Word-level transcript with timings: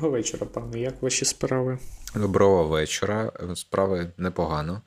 Доброго 0.00 0.16
вечора, 0.16 0.46
пане. 0.46 0.80
Як 0.80 1.02
ваші 1.02 1.24
справи? 1.24 1.78
Доброго 2.14 2.64
вечора. 2.64 3.32
Справи 3.54 4.10
непогано. 4.16 4.82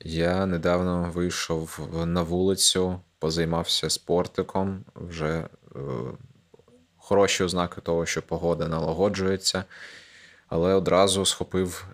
Я 0.00 0.46
недавно 0.46 1.10
вийшов 1.14 1.88
на 2.06 2.22
вулицю, 2.22 3.00
позаймався 3.18 3.90
спортиком. 3.90 4.84
Вже 4.94 5.28
е, 5.28 5.78
хороші 6.96 7.44
ознаки 7.44 7.80
того, 7.80 8.06
що 8.06 8.22
погода 8.22 8.68
налагоджується, 8.68 9.64
але 10.48 10.74
одразу 10.74 11.26
схопив 11.26 11.86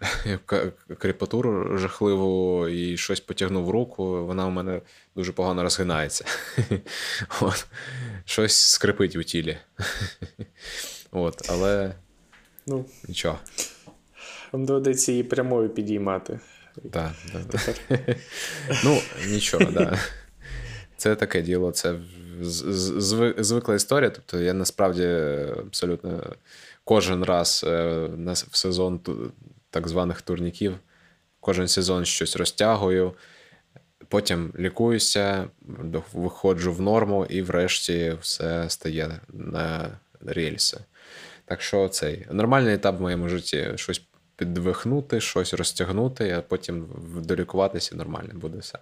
кріпатуру 0.98 1.78
жахливу 1.78 2.68
і 2.68 2.96
щось 2.96 3.20
потягнув 3.20 3.70
руку. 3.70 4.26
Вона 4.26 4.46
у 4.46 4.50
мене 4.50 4.80
дуже 5.16 5.32
погано 5.32 5.62
розгинається. 5.62 6.24
От. 7.40 7.66
Щось 8.24 8.56
скрипить 8.56 9.16
у 9.16 9.22
тілі. 9.22 9.58
От, 11.12 11.50
Але 11.50 11.94
ну, 12.66 12.84
нічого. 13.08 13.38
Вам 14.52 14.64
доведеться 14.64 15.12
її 15.12 15.24
прямою 15.24 15.68
підіймати. 15.68 16.40
Так, 16.90 17.12
да, 17.32 17.40
да. 17.52 17.98
Ну, 18.84 19.00
нічого, 19.28 19.64
так. 19.64 19.74
Да. 19.74 19.98
Це 20.96 21.16
таке 21.16 21.42
діло, 21.42 21.72
це 21.72 21.94
звикла 23.38 23.74
історія. 23.74 24.10
Тобто 24.10 24.40
я 24.40 24.52
насправді 24.52 25.06
абсолютно 25.58 26.36
кожен 26.84 27.24
раз 27.24 27.64
е, 27.66 28.08
в 28.50 28.56
сезон 28.56 29.00
так 29.70 29.88
званих 29.88 30.22
турніків, 30.22 30.78
кожен 31.40 31.68
сезон 31.68 32.04
щось 32.04 32.36
розтягую, 32.36 33.14
потім 34.08 34.52
лікуюся, 34.58 35.48
виходжу 36.12 36.72
в 36.72 36.80
норму 36.80 37.26
і 37.28 37.42
врешті 37.42 38.16
все 38.20 38.70
стає 38.70 39.20
на 39.32 39.98
рельси. 40.20 40.78
Так 41.44 41.62
що 41.62 41.88
цей 41.88 42.26
нормальний 42.30 42.74
етап 42.74 42.98
в 42.98 43.02
моєму 43.02 43.28
житті 43.28 43.72
щось 43.74 44.02
підвихнути, 44.36 45.20
щось 45.20 45.54
розтягнути, 45.54 46.30
а 46.30 46.40
потім 46.42 46.88
долікуватися 47.16 47.96
нормально 47.96 48.30
буде 48.34 48.58
все. 48.58 48.78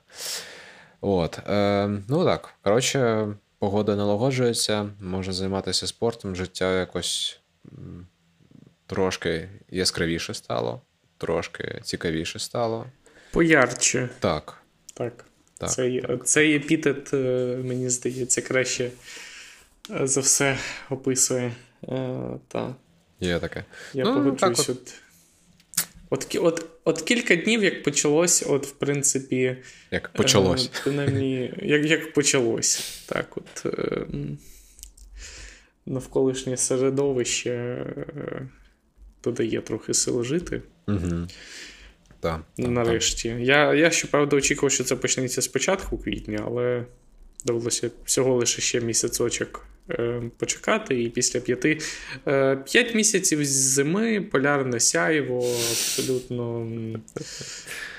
От. 1.01 1.39
Е, 1.49 1.89
Ну 2.09 2.25
так. 2.25 2.55
Коротше, 2.63 3.29
погода 3.59 3.97
налагоджується, 3.97 4.91
можна 5.01 5.33
займатися 5.33 5.87
спортом, 5.87 6.37
життя 6.37 6.79
якось 6.79 7.41
трошки 8.87 9.49
яскравіше 9.71 10.35
стало, 10.35 10.83
трошки 11.19 11.81
цікавіше 11.83 12.39
стало. 12.39 12.87
Поярче. 13.31 14.09
Так. 14.21 14.63
Так. 14.95 15.25
так. 15.59 15.71
Цей, 15.71 16.19
цей 16.25 16.57
епітет, 16.57 17.15
е, 17.15 17.57
мені 17.65 17.89
здається, 17.89 18.43
краще 18.43 18.91
е, 19.91 20.07
за 20.07 20.21
все 20.21 20.59
описує. 20.91 21.53
Е, 21.89 22.21
та. 22.49 22.75
Є 23.21 23.39
таке. 23.39 23.65
Я 23.95 24.05
ну, 24.05 24.15
погоджуюсь. 24.15 24.69
От. 24.69 24.95
От, 26.11 26.37
от 26.41 26.67
от, 26.85 27.03
кілька 27.03 27.37
днів, 27.37 27.65
як 27.65 27.83
почалось, 27.83 28.45
от, 28.49 28.67
в 28.67 28.71
принципі. 28.71 29.57
Як 29.91 30.09
почалось. 30.09 30.71
Е, 30.75 30.81
принаймні, 30.85 31.55
як 31.63 31.85
як 31.85 32.13
почалось. 32.13 33.03
Так, 33.07 33.37
от. 33.37 33.67
Е, 33.67 34.07
навколишнє 35.87 36.57
середовище 36.57 37.51
е, 37.51 38.49
додає 39.25 39.61
трохи 39.61 39.95
сил 39.95 40.25
жити. 40.25 40.63
Угу. 40.89 41.29
Так, 42.21 42.41
Нарешті. 42.57 43.29
Так. 43.29 43.41
Я, 43.41 43.75
я 43.75 43.91
щоправда, 43.91 44.37
очікував, 44.37 44.73
що 44.73 44.85
це 44.85 44.97
почнеться 44.97 45.43
з 45.43 45.49
початку 45.49 45.99
квітня, 45.99 46.43
але 46.47 46.85
довелося 47.45 47.91
всього 48.05 48.35
лише 48.35 48.63
ще 48.63 48.81
місяцочок 48.81 49.67
Е, 49.67 49.70
почекати, 50.37 51.03
і 51.03 51.09
після 51.09 51.41
п'яти 51.41 51.81
е, 52.27 52.57
п'ять 52.57 52.95
місяців 52.95 53.45
зими 53.45 54.21
полярне 54.21 54.81
сяйво, 54.81 55.39
абсолютно 55.39 56.69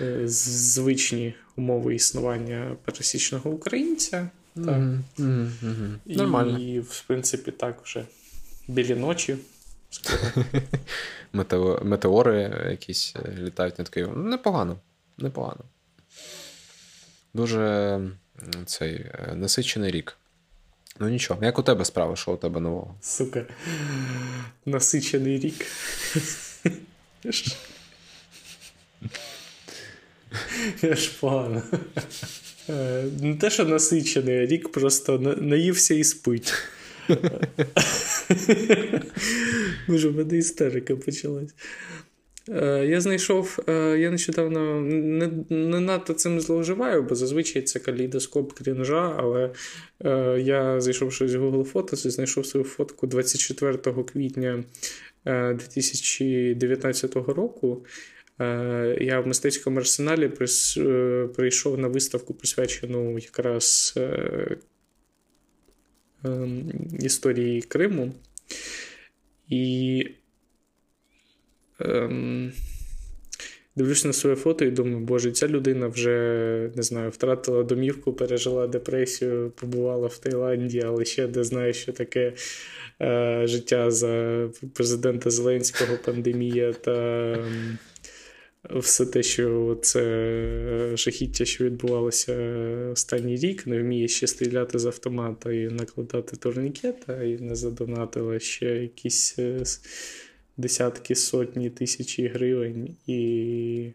е, 0.01 0.21
звичні 0.27 1.33
умови 1.55 1.95
існування 1.95 2.75
пересічного 2.85 3.49
українця. 3.49 4.29
Так. 4.55 4.65
Mm-hmm. 4.65 4.99
Mm-hmm. 5.19 5.95
Нормально. 6.05 6.59
І, 6.59 6.79
в 6.79 7.03
принципі, 7.07 7.51
так 7.51 7.81
вже 7.83 8.05
білі 8.67 8.95
ночі. 8.95 9.35
Метеори 11.83 12.67
якісь 12.69 13.15
літають 13.37 13.79
над 13.79 13.89
Києвом. 13.89 14.29
Непогано. 14.29 14.77
Непогано. 15.17 15.63
Дуже 17.33 17.99
цей 18.65 19.05
насичений 19.33 19.91
рік. 19.91 20.17
Ну 20.99 21.09
нічого, 21.09 21.45
як 21.45 21.59
у 21.59 21.63
тебе 21.63 21.85
справа, 21.85 22.15
що 22.15 22.31
у 22.31 22.37
тебе 22.37 22.59
нового? 22.59 22.95
Сука. 23.01 23.45
Насичений 24.65 25.39
рік. 25.39 25.65
Я 30.81 30.95
ж 30.95 31.11
погано. 31.19 31.61
Е, 32.69 33.03
не 33.21 33.35
те, 33.35 33.49
що 33.49 33.65
насичений, 33.65 34.37
а 34.37 34.45
рік 34.45 34.71
просто 34.71 35.19
наївся 35.41 35.93
і 35.93 36.03
спить. 36.03 36.53
Може, 39.87 40.09
в 40.09 40.15
мене 40.15 40.37
істерика 40.37 40.95
почалась. 40.95 41.53
Е, 42.51 42.85
я 42.85 43.01
знайшов, 43.01 43.59
е, 43.67 43.97
я 43.99 44.11
нещодавно 44.11 44.81
не 44.81 45.29
не 45.49 45.79
надто 45.79 46.13
цим 46.13 46.41
зловживаю, 46.41 47.03
бо 47.03 47.15
зазвичай 47.15 47.61
це 47.61 47.79
калейдоскоп 47.79 48.53
крінжа, 48.53 49.15
але 49.17 49.51
е, 50.05 50.41
я 50.41 50.81
зайшов 50.81 51.13
щось 51.13 51.33
в 51.33 51.43
Google 51.43 51.71
Photos 51.71 52.07
і 52.07 52.09
знайшов 52.09 52.45
свою 52.45 52.63
фотку 52.63 53.07
24 53.07 53.77
квітня 54.03 54.63
2019 55.25 57.15
року. 57.15 57.85
Я 58.99 59.19
в 59.19 59.27
мистецькому 59.27 59.79
арсеналі 59.79 60.27
прийшов 61.35 61.79
на 61.79 61.87
виставку, 61.87 62.33
присвячену 62.33 63.19
якраз 63.19 63.93
ем, 66.23 66.71
історії 66.99 67.61
Криму. 67.61 68.13
І 69.49 70.05
ем, 71.85 72.51
дивлюсь 73.75 74.05
на 74.05 74.13
своє 74.13 74.35
фото 74.35 74.65
і 74.65 74.71
думаю, 74.71 74.99
боже, 74.99 75.31
ця 75.31 75.47
людина 75.47 75.87
вже 75.87 76.71
не 76.75 76.83
знаю, 76.83 77.09
втратила 77.09 77.63
домівку, 77.63 78.13
пережила 78.13 78.67
депресію, 78.67 79.51
побувала 79.55 80.07
в 80.07 80.17
Таїланді, 80.17 80.81
але 80.85 81.05
ще 81.05 81.27
не 81.27 81.43
знає, 81.43 81.73
що 81.73 81.91
таке 81.91 82.33
е, 83.01 83.41
життя 83.45 83.91
за 83.91 84.47
президента 84.73 85.29
Зеленського, 85.29 85.97
пандемія 86.05 86.73
та. 86.73 87.31
Ем, 87.33 87.77
все 88.69 89.05
те, 89.05 89.23
що 89.23 89.77
це 89.81 90.91
жахіття, 90.95 91.45
що 91.45 91.63
відбувалося 91.63 92.35
останній 92.91 93.35
рік, 93.35 93.67
не 93.67 93.79
вміє 93.79 94.07
ще 94.07 94.27
стріляти 94.27 94.79
з 94.79 94.85
автомата 94.85 95.51
і 95.53 95.67
накладати 95.67 96.37
турнікета, 96.37 97.23
і 97.23 97.37
не 97.37 97.55
задонатила 97.55 98.39
ще 98.39 98.65
якісь 98.65 99.35
е, 99.39 99.63
десятки, 100.57 101.15
сотні 101.15 101.69
тисячі 101.69 102.27
гривень. 102.27 102.95
І 103.07 103.91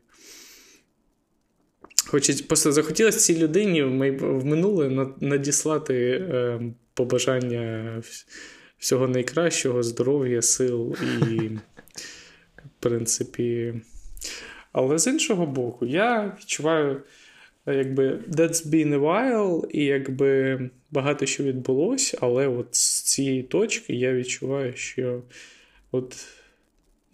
Хочуть, 2.07 2.49
просто 2.49 2.73
захотілося 2.73 3.19
цій 3.19 3.39
людині 3.39 3.83
в 3.83 4.45
минуле 4.45 5.09
надіслати 5.21 5.95
е, 6.11 6.61
побажання 6.95 8.03
всього 8.79 9.09
найкращого, 9.09 9.83
здоров'я, 9.83 10.43
сил 10.43 10.97
і, 11.03 11.49
в 12.59 12.71
принципі. 12.81 13.75
Але 14.73 14.99
з 14.99 15.07
іншого 15.07 15.47
боку, 15.47 15.87
я 15.87 16.37
відчуваю, 16.41 17.03
якби 17.67 18.19
that's 18.29 18.67
been 18.67 18.95
a 18.95 19.01
while, 19.01 19.71
і 19.71 19.85
якби 19.85 20.61
багато 20.91 21.27
що 21.27 21.43
відбулося, 21.45 22.19
але 22.21 22.49
от 22.49 22.75
з 22.75 23.03
цієї 23.03 23.43
точки 23.43 23.95
я 23.95 24.13
відчуваю, 24.13 24.77
що 24.77 25.23
от 25.93 26.17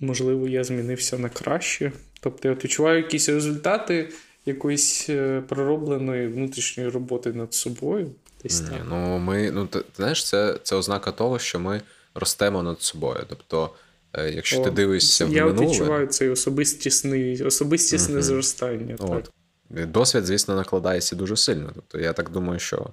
можливо, 0.03 0.49
я 0.49 0.65
змінився 0.65 1.19
на 1.19 1.29
краще. 1.29 1.93
Тобто 2.21 2.49
я 2.49 2.55
відчуваю 2.55 2.97
якісь 2.97 3.29
результати 3.29 4.09
якоїсь 4.47 5.07
е, 5.09 5.43
проробленої 5.49 6.29
внутрішньої 6.29 6.89
роботи 6.91 7.33
над 7.33 7.55
собою. 7.55 8.11
Десь 8.43 8.61
так. 8.61 8.87
Ну, 8.89 9.19
ми, 9.19 9.51
ну, 9.51 9.67
ти, 9.67 9.85
знаєш, 9.97 10.25
це 10.25 10.59
це 10.63 10.77
ознака 10.77 11.13
того, 11.13 11.39
що 11.39 11.61
ми 11.61 11.81
ростемо 12.15 12.63
над 12.63 12.83
собою. 12.83 13.25
Тобто, 13.29 13.71
е, 14.13 14.31
якщо 14.31 14.61
О, 14.61 14.65
ти 14.65 14.71
дивишся 14.71 15.27
в 15.27 15.33
я 15.33 15.47
минуле... 15.47 15.65
Я 15.65 15.71
відчуваю 15.71 16.07
цей 16.07 16.29
особистісний, 16.29 17.43
особистісне 17.43 18.17
mm 18.17 18.23
зростання. 18.23 18.97
От. 18.99 19.23
так. 19.23 19.91
Досвід, 19.91 20.27
звісно, 20.27 20.57
накладається 20.57 21.17
дуже 21.17 21.37
сильно. 21.37 21.71
Тобто, 21.75 21.99
я 21.99 22.13
так 22.13 22.31
думаю, 22.31 22.59
що 22.59 22.91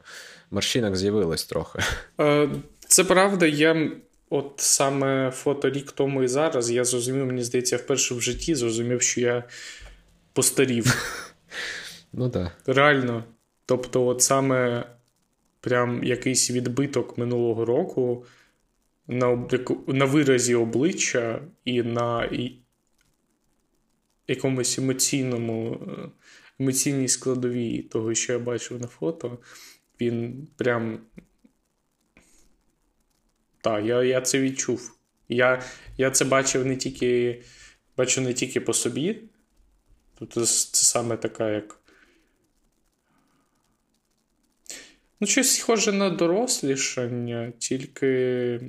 маршинок 0.51 0.95
з'явилось 0.95 1.45
трохи. 1.45 1.79
Е, 2.19 2.49
це 2.87 3.03
правда, 3.03 3.45
я 3.45 3.91
От 4.29 4.53
саме 4.57 5.31
фото 5.31 5.69
рік 5.69 5.91
тому 5.91 6.23
і 6.23 6.27
зараз 6.27 6.71
я 6.71 6.83
зрозумів, 6.83 7.25
мені 7.25 7.43
здається, 7.43 7.77
вперше 7.77 8.15
в 8.15 8.21
житті 8.21 8.55
зрозумів, 8.55 9.01
що 9.01 9.21
я 9.21 9.43
постарів. 10.33 10.85
Ну 12.13 12.29
так. 12.29 12.57
Реально. 12.65 13.23
Тобто, 13.65 14.07
от 14.07 14.21
саме 14.21 14.85
прям 15.61 16.03
якийсь 16.03 16.51
відбиток 16.51 17.17
минулого 17.17 17.65
року 17.65 18.25
на 19.07 19.29
обліку, 19.29 19.83
на 19.87 20.05
виразі 20.05 20.55
обличчя 20.55 21.41
і 21.65 21.83
на 21.83 22.25
і, 22.25 22.57
якомусь 24.27 24.79
емоційному, 24.79 25.79
емоційній 26.59 27.07
складовій 27.07 27.81
того, 27.81 28.13
що 28.13 28.33
я 28.33 28.39
бачив 28.39 28.81
на 28.81 28.87
фото, 28.87 29.37
він 30.01 30.47
прям. 30.57 30.99
Так, 33.61 33.85
я 33.85 34.03
я 34.03 34.21
це 34.21 34.39
відчув. 34.39 34.95
Я 35.29 35.63
я 35.97 36.11
це 36.11 36.25
бачив 36.25 36.65
не 36.65 36.75
тільки 36.75 37.41
бачу 37.97 38.21
не 38.21 38.33
тільки 38.33 38.61
по 38.61 38.73
собі. 38.73 39.19
Тобто, 40.19 40.41
це 40.41 40.85
саме 40.85 41.17
така, 41.17 41.51
як. 41.51 41.79
Ну, 45.21 45.27
щось 45.27 45.55
схоже 45.55 45.91
на 45.91 46.09
дорослішання, 46.09 47.53
тільки 47.57 48.07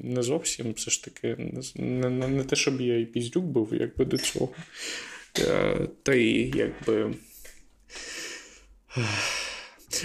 не 0.05 0.23
зовсім 0.23 0.73
все 0.73 0.91
ж 0.91 1.05
таки. 1.05 1.37
Не 1.75 2.11
не, 2.11 2.29
не 2.29 2.45
те, 2.45 2.57
щоб 2.57 2.81
я 2.81 2.99
і 2.99 3.05
піздюк 3.05 3.45
був, 3.45 3.75
якби 3.75 4.05
до 4.05 4.19
цього. 4.19 4.49
Е, 5.39 5.89
та 6.03 6.15
й 6.15 6.53
якби. 6.57 7.15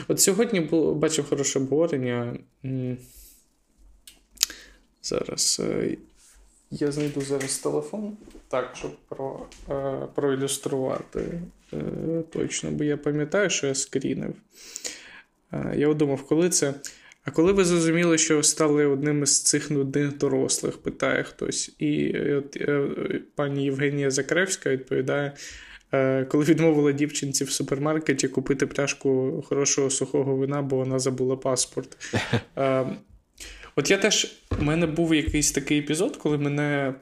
От 0.08 0.22
сьогодні 0.22 0.60
було, 0.60 0.96
бачив 0.96 1.26
хороше 1.26 1.60
обговорення. 1.60 2.38
Зараз 5.06 5.62
е, 5.64 5.98
я 6.72 6.92
знайду 6.92 7.22
зараз 7.22 7.58
телефон, 7.58 8.18
так, 8.48 8.72
щоб 8.74 8.96
про, 9.10 9.46
е, 9.70 10.08
проілюструвати 10.16 11.42
точно, 12.30 12.72
бо 12.72 12.84
я 12.84 12.98
пам'ятаю, 12.98 13.50
що 13.50 13.68
я 13.68 13.76
скрінив. 13.76 14.34
Я 15.76 15.94
думав, 15.94 16.24
коли 16.24 16.50
це. 16.50 16.74
А 17.26 17.32
коли 17.32 17.52
ви 17.52 17.66
зрозуміли, 17.66 18.18
що 18.18 18.44
стали 18.44 18.86
одним 18.86 19.24
із 19.24 19.44
цих 19.44 19.72
нудних 19.72 20.18
дорослих, 20.18 20.78
питає 20.78 21.24
хтось. 21.24 21.76
І 21.80 22.20
от 22.34 22.58
е, 22.58 22.90
пані 23.36 23.64
Євгенія 23.64 24.12
Закревська 24.12 24.70
відповідає: 24.70 25.34
е, 25.92 26.26
коли 26.26 26.46
відмовила 26.46 26.92
дівчинці 26.92 27.44
в 27.44 27.52
супермаркеті 27.52 28.28
купити 28.28 28.68
пляшку 28.68 29.44
хорошого 29.48 29.90
сухого 29.90 30.36
вина, 30.36 30.62
бо 30.62 30.76
вона 30.76 31.00
забула 31.00 31.36
паспорт. 31.36 31.98
От 33.76 33.92
я 33.92 33.98
теж 33.98 34.42
у 34.60 34.64
мене 34.64 34.86
був 34.86 35.16
якийсь 35.16 35.52
такий 35.52 35.80
епізод, 35.80 36.18
коли 36.18 36.38
мене 36.38 36.96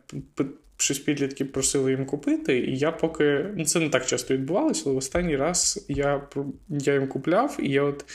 щось 0.77 0.99
підлітки 0.99 1.45
просили 1.45 1.91
їм 1.91 2.05
купити, 2.05 2.59
і 2.59 2.77
я 2.77 2.91
поки. 2.91 3.45
Ну, 3.57 3.65
це 3.65 3.79
не 3.79 3.89
так 3.89 4.05
часто 4.05 4.33
відбувалося, 4.33 4.83
але 4.85 4.95
в 4.95 4.97
останній 4.97 5.35
раз 5.35 5.85
я 5.87 6.27
я 6.69 6.93
їм 6.93 7.07
купляв, 7.07 7.57
і 7.59 7.69
я 7.69 7.83
от. 7.83 8.05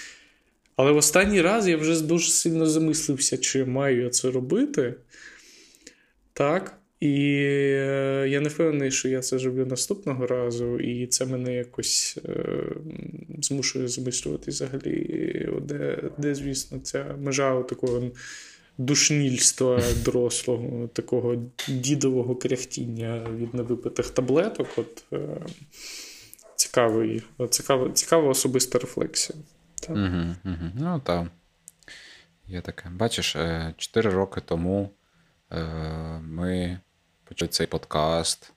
Але 0.76 0.92
в 0.92 0.96
останній 0.96 1.40
раз 1.40 1.68
я 1.68 1.76
вже 1.76 2.02
дуже 2.02 2.30
сильно 2.30 2.66
замислився, 2.66 3.38
чи 3.38 3.64
маю 3.64 4.02
я 4.02 4.10
це 4.10 4.30
робити. 4.30 4.94
Так. 6.32 6.74
І 7.00 7.24
е, 7.42 8.26
я 8.28 8.40
не 8.40 8.48
впевнений, 8.48 8.90
що 8.90 9.08
я 9.08 9.20
це 9.20 9.38
зроблю 9.38 9.66
наступного 9.66 10.26
разу, 10.26 10.78
і 10.78 11.06
це 11.06 11.26
мене 11.26 11.54
якось 11.54 12.18
е, 12.28 12.44
змушує 13.42 13.88
замислювати 13.88 14.50
взагалі, 14.50 15.48
де, 15.62 16.10
де, 16.18 16.34
звісно, 16.34 16.78
ця 16.78 17.16
межа 17.22 17.62
такого 17.62 18.10
душнільства 18.78 19.82
дорослого, 20.04 20.88
такого 20.88 21.36
дідового 21.68 22.36
кряхтіння 22.36 23.26
від 23.36 23.54
невипитих 23.54 24.10
таблеток. 24.10 24.68
От 24.76 25.04
е, 25.12 25.40
цікавий, 26.56 27.22
цікава, 27.50 27.90
цікава 27.90 28.28
особиста 28.28 28.78
рефлексія. 28.78 29.38
Так. 29.80 29.90
Угу, 29.90 30.34
угу. 30.44 30.70
Ну, 30.74 31.00
так. 31.04 31.26
Є 32.46 32.60
таке. 32.60 32.88
Бачиш, 32.88 33.36
4 33.76 34.10
е, 34.10 34.12
роки 34.12 34.40
тому 34.40 34.90
е, 35.52 35.64
ми 36.22 36.80
почали 37.24 37.48
цей 37.48 37.66
подкаст. 37.66 38.52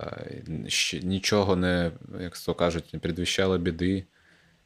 Е, 0.00 0.42
нічого 1.02 1.56
не, 1.56 1.92
як 2.20 2.38
то 2.38 2.54
кажуть, 2.54 2.90
не 2.92 2.98
предвіщало 2.98 3.58
біди. 3.58 4.04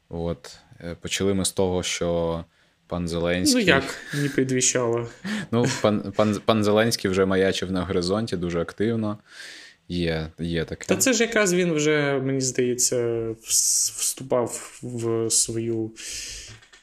От. 0.09 0.59
Почали 1.01 1.35
ми 1.35 1.45
з 1.45 1.53
того, 1.53 1.83
що 1.83 2.45
пан 2.87 3.09
Зеленський. 3.09 3.61
Ну, 3.61 3.67
як 3.67 3.85
не 4.23 4.29
предвіщало? 4.29 5.09
Ну, 5.51 5.67
пан, 5.83 6.13
пан, 6.17 6.41
пан 6.45 6.65
Зеленський 6.65 7.11
вже 7.11 7.27
маячив 7.27 7.73
на 7.73 7.85
горизонті 7.85 8.37
дуже 8.37 8.61
активно. 8.61 9.19
Є 9.89 10.29
є 10.39 10.65
таке. 10.65 10.85
Та 10.87 10.97
це 10.97 11.13
ж 11.13 11.23
якраз 11.23 11.55
він 11.55 11.73
вже, 11.73 12.21
мені 12.25 12.41
здається, 12.41 13.29
вступав 13.43 14.79
в 14.83 15.31
свою, 15.31 15.91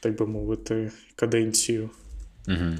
так 0.00 0.18
би 0.18 0.26
мовити, 0.26 0.90
каденцію. 1.16 1.90
Угу. 2.48 2.78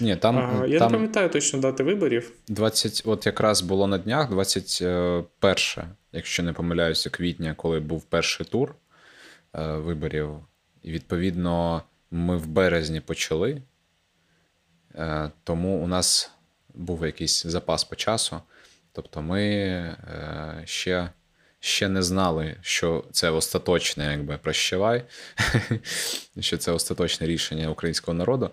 Ні, 0.00 0.16
там, 0.16 0.38
а, 0.38 0.66
Я 0.66 0.80
не 0.80 0.88
пам'ятаю 0.88 1.28
точно 1.28 1.60
дати 1.60 1.82
виборів. 1.82 2.32
20, 2.48 3.02
От 3.04 3.26
якраз 3.26 3.62
було 3.62 3.86
на 3.86 3.98
днях 3.98 4.30
21, 4.30 5.84
якщо 6.12 6.42
не 6.42 6.52
помиляюся, 6.52 7.10
квітня, 7.10 7.54
коли 7.56 7.80
був 7.80 8.02
перший 8.02 8.46
тур 8.46 8.74
е, 9.54 9.72
виборів. 9.72 10.30
І 10.82 10.92
відповідно, 10.92 11.82
ми 12.10 12.36
в 12.36 12.46
березні 12.46 13.00
почали, 13.00 13.62
е, 14.94 15.30
тому 15.44 15.84
у 15.84 15.86
нас 15.86 16.30
був 16.74 17.06
якийсь 17.06 17.46
запас 17.46 17.84
по 17.84 17.96
часу. 17.96 18.40
Тобто 18.92 19.22
ми 19.22 19.42
е, 19.42 20.62
ще 20.64 21.10
ще 21.60 21.88
не 21.88 22.02
знали, 22.02 22.56
що 22.60 23.04
це 23.12 23.30
остаточне, 23.30 24.12
якби 24.12 24.38
прощавай, 24.38 25.04
що 26.40 26.58
це 26.58 26.72
остаточне 26.72 27.26
рішення 27.26 27.70
українського 27.70 28.18
народу, 28.18 28.50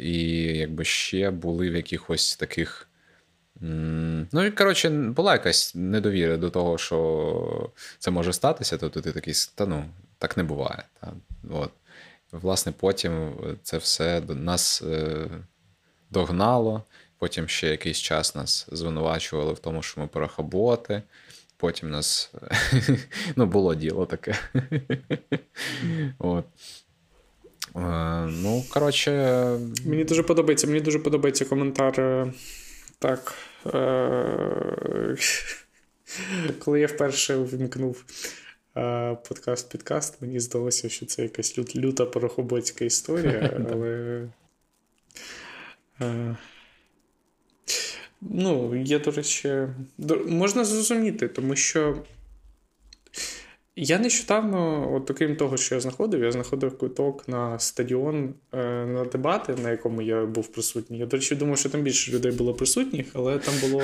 і 0.00 0.22
якби 0.42 0.84
ще 0.84 1.30
були 1.30 1.70
в 1.70 1.74
якихось 1.74 2.36
таких. 2.36 2.88
Ну, 4.32 4.44
і, 4.44 4.50
коротше, 4.50 4.90
була 4.90 5.32
якась 5.32 5.74
недовіра 5.74 6.36
до 6.36 6.50
того, 6.50 6.78
що 6.78 7.70
це 7.98 8.10
може 8.10 8.32
статися, 8.32 8.78
тобто 8.78 9.00
ти 9.00 9.12
такий, 9.12 9.34
та 9.54 9.66
ну, 9.66 9.84
так 10.18 10.36
не 10.36 10.42
буває. 10.42 10.82
Та, 11.00 11.12
от. 11.50 11.70
Власне, 12.32 12.72
потім 12.72 13.32
це 13.62 13.78
все 13.78 14.20
нас 14.20 14.82
е, 14.82 15.28
догнало. 16.10 16.82
Потім 17.18 17.48
ще 17.48 17.68
якийсь 17.68 17.98
час 17.98 18.34
нас 18.34 18.68
звинувачували 18.72 19.52
в 19.52 19.58
тому, 19.58 19.82
що 19.82 20.00
ми 20.00 20.06
порохоботи. 20.06 21.02
Потім 21.56 21.90
нас 21.90 22.32
ну, 23.36 23.46
було 23.46 23.74
діло 23.74 24.06
таке. 24.06 24.38
От. 26.18 26.44
Е, 27.76 27.80
ну, 28.26 28.64
коротше. 28.72 29.10
Мені 29.84 30.04
дуже 30.04 30.22
подобається 30.22 30.66
мені 30.66 30.80
дуже 30.80 30.98
подобається 30.98 31.44
коментар. 31.44 32.00
Е, 32.00 32.32
так. 32.98 33.34
Коли 36.58 36.80
я 36.80 36.86
вперше 36.86 37.36
увімкнув 37.36 38.04
подкаст-підкаст, 39.28 40.14
мені 40.20 40.40
здалося, 40.40 40.88
що 40.88 41.06
це 41.06 41.22
якась 41.22 41.58
люта 41.76 42.06
порохоботська 42.06 42.84
історія, 42.84 43.60
але. 43.72 44.28
Ну, 48.20 48.82
я, 48.84 48.98
до 48.98 49.10
речі, 49.10 49.68
можна 50.26 50.64
зрозуміти, 50.64 51.28
тому 51.28 51.56
що 51.56 51.96
я 53.76 53.98
нещодавно, 53.98 54.92
от 54.94 55.10
окрім 55.10 55.36
того, 55.36 55.56
що 55.56 55.74
я 55.74 55.80
знаходив, 55.80 56.22
я 56.22 56.32
знаходив 56.32 56.78
квиток 56.78 57.28
на 57.28 57.58
стадіон 57.58 58.34
е, 58.52 58.86
на 58.86 59.04
дебати, 59.04 59.54
на 59.62 59.70
якому 59.70 60.02
я 60.02 60.26
був 60.26 60.48
присутній. 60.48 60.98
Я, 60.98 61.06
до 61.06 61.16
речі, 61.16 61.34
думав, 61.34 61.58
що 61.58 61.68
там 61.68 61.82
більше 61.82 62.12
людей 62.12 62.32
було 62.32 62.54
присутніх, 62.54 63.06
але 63.12 63.38
там 63.38 63.54
було 63.70 63.82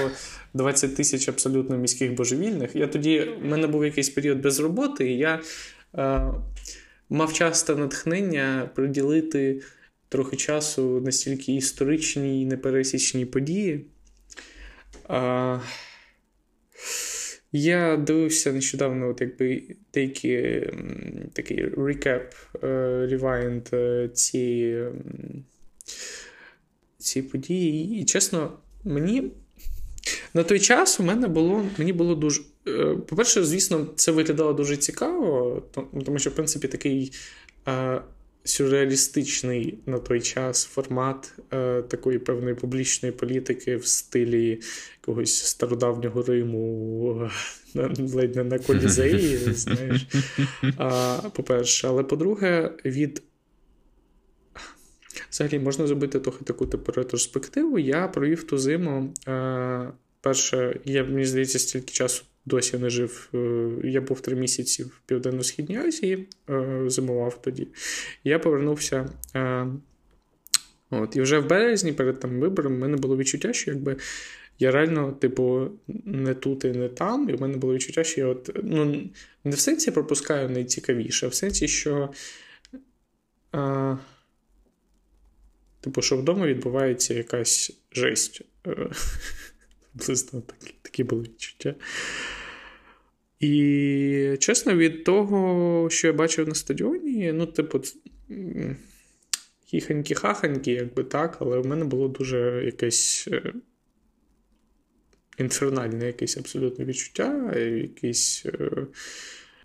20 0.54 0.96
тисяч 0.96 1.28
абсолютно 1.28 1.76
міських 1.76 2.14
божевільних. 2.14 2.76
Я 2.76 2.86
тоді, 2.86 3.20
в 3.20 3.44
мене 3.44 3.66
був 3.66 3.84
якийсь 3.84 4.08
період 4.08 4.40
без 4.40 4.60
роботи, 4.60 5.10
і 5.10 5.18
я 5.18 5.40
е, 5.94 6.24
мав 7.10 7.32
часто 7.32 7.76
натхнення 7.76 8.70
приділити 8.74 9.62
трохи 10.08 10.36
часу 10.36 11.00
настільки 11.00 11.54
історичній 11.54 12.46
непересічній 12.46 13.26
події. 13.26 13.86
А, 15.08 15.58
Я 17.52 17.96
дивився 17.96 18.52
нещодавно 18.52 19.08
от 19.08 19.20
якби 19.20 19.62
деякі 19.94 20.62
такий 21.32 21.64
рекап, 21.76 22.34
ревайнд 23.10 23.68
цієї 24.12 24.88
ці 26.98 27.22
події. 27.22 28.00
І 28.00 28.04
чесно, 28.04 28.52
мені 28.84 29.32
на 30.34 30.42
той 30.42 30.60
час 30.60 31.00
у 31.00 31.02
мене 31.02 31.28
було 31.28 31.64
мені 31.78 31.92
було 31.92 32.14
дуже. 32.14 32.42
Е, 32.68 32.96
по-перше, 33.08 33.44
звісно, 33.44 33.86
це 33.96 34.12
виглядало 34.12 34.52
дуже 34.52 34.76
цікаво, 34.76 35.62
тому 36.04 36.18
що, 36.18 36.30
в 36.30 36.34
принципі, 36.34 36.68
такий 36.68 37.12
сюрреалістичний 38.44 39.78
на 39.86 39.98
той 39.98 40.20
час 40.20 40.64
формат 40.64 41.34
е, 41.52 41.82
такої 41.82 42.18
певної 42.18 42.54
публічної 42.54 43.12
політики 43.12 43.76
в 43.76 43.86
стилі 43.86 44.60
якогось 45.00 45.44
стародавнього 45.44 46.22
Риму, 46.22 47.30
ледь 47.98 48.36
не 48.36 48.44
на 48.44 48.58
колізеї, 48.58 49.36
знаєш. 49.52 50.06
А, 50.76 51.18
По-перше, 51.34 51.88
але 51.88 52.02
по-друге, 52.02 52.72
від. 52.84 53.22
взагалі 55.30 55.58
можна 55.58 55.86
зробити 55.86 56.20
трохи 56.20 56.44
таку 56.44 56.66
типу 56.66 56.92
ретроспективу. 56.92 57.78
Я 57.78 58.08
провів 58.08 58.44
ту 58.44 58.58
зиму. 58.58 59.14
Е, 59.28 59.92
перше, 60.20 60.80
я 60.84 61.04
мені 61.04 61.24
здається, 61.24 61.58
стільки 61.58 61.92
часу 61.92 62.24
досі 62.44 62.78
не 62.78 62.90
жив. 62.90 63.28
Е, 63.34 63.70
я 63.84 64.00
був 64.00 64.20
три 64.20 64.36
місяці 64.36 64.84
в 64.84 65.00
Південно-Східній 65.06 65.78
Азії, 65.78 66.28
е, 66.50 66.82
зимував 66.86 67.42
тоді. 67.42 67.68
Я 68.24 68.38
повернувся. 68.38 69.08
Е, 69.34 69.66
от, 70.90 71.16
І 71.16 71.20
вже 71.20 71.38
в 71.38 71.48
березні, 71.48 71.92
перед 71.92 72.20
там 72.20 72.40
вибором, 72.40 72.74
в 72.74 72.78
мене 72.78 72.96
було 72.96 73.16
відчуття, 73.16 73.52
що 73.52 73.70
якби. 73.70 73.96
Я 74.58 74.70
реально, 74.70 75.12
типу, 75.12 75.68
не 76.04 76.34
тут 76.34 76.64
і 76.64 76.70
не 76.70 76.88
там, 76.88 77.30
і 77.30 77.32
в 77.32 77.40
мене 77.40 77.56
було 77.56 77.74
відчуття, 77.74 78.04
що 78.04 78.20
я 78.20 78.26
от, 78.26 78.50
ну, 78.62 79.10
не 79.44 79.50
в 79.56 79.58
сенсі 79.58 79.90
пропускаю 79.90 80.50
найцікавіше, 80.50 81.26
а 81.26 81.28
в 81.28 81.34
сенсі, 81.34 81.68
що. 81.68 82.10
А, 83.52 83.96
Типу, 85.80 86.02
що 86.02 86.16
вдома 86.16 86.46
відбувається 86.46 87.14
якась 87.14 87.72
жесть. 87.92 88.42
Приблизно 89.96 90.40
такі, 90.40 90.74
такі 90.82 91.04
були 91.04 91.22
відчуття. 91.22 91.74
І 93.40 94.36
чесно, 94.38 94.76
від 94.76 95.04
того, 95.04 95.90
що 95.90 96.06
я 96.06 96.12
бачив 96.12 96.48
на 96.48 96.54
стадіоні, 96.54 97.32
ну, 97.32 97.46
типу, 97.46 97.80
хіханькі-хаханькі, 99.72 100.70
якби 100.70 101.04
так, 101.04 101.36
але 101.40 101.58
в 101.58 101.66
мене 101.66 101.84
було 101.84 102.08
дуже 102.08 102.62
якесь 102.64 103.28
е, 103.32 103.52
інфернальне 105.38 106.06
якесь 106.06 106.36
абсолютне 106.36 106.84
відчуття, 106.84 107.52
якийсь. 107.58 108.46
Е, 108.46 108.86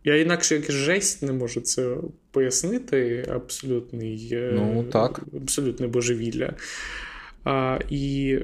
я 0.03 0.15
інакше 0.15 0.55
як 0.55 0.71
жесть 0.71 1.23
не 1.23 1.33
можу 1.33 1.61
це 1.61 1.97
пояснити. 2.31 3.25
Абсолютний 3.29 4.29
е, 4.31 4.51
ну, 4.55 4.83
так. 4.83 5.21
абсолютне 5.41 5.87
божевілля. 5.87 6.53
А, 7.43 7.79
І 7.89 8.37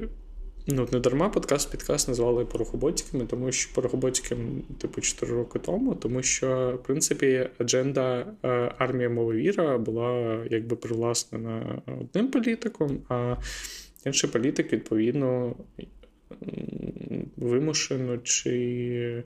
ну, 0.66 0.88
не 0.92 1.00
дарма 1.00 1.28
подкаст 1.28 1.70
підкаст 1.70 2.08
назвали 2.08 2.44
порохоботиками, 2.44 3.26
тому 3.26 3.52
що 3.52 3.74
порохоботикам, 3.74 4.62
типу, 4.78 5.00
4 5.00 5.32
роки 5.32 5.58
тому, 5.58 5.94
тому 5.94 6.22
що, 6.22 6.78
в 6.82 6.86
принципі, 6.86 7.48
адженда 7.58 8.26
е, 8.44 8.74
армія 8.78 9.10
мови 9.10 9.52
була 9.78 10.40
якби 10.50 10.76
привласнена 10.76 11.82
одним 12.00 12.30
політиком, 12.30 12.98
а 13.08 13.36
інший 14.06 14.30
політик, 14.30 14.72
відповідно, 14.72 15.56
вимушено 17.36 18.18
чи 18.18 19.24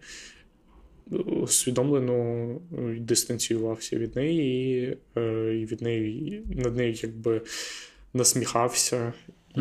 усвідомлено 1.11 2.61
дистанціювався 2.99 3.97
від 3.97 4.16
неї, 4.16 4.97
е, 5.16 5.54
і 5.54 5.66
від 5.66 5.83
неї 5.83 6.42
над 6.47 6.76
нею 6.76 6.95
якби 7.02 7.42
насміхався 8.14 9.12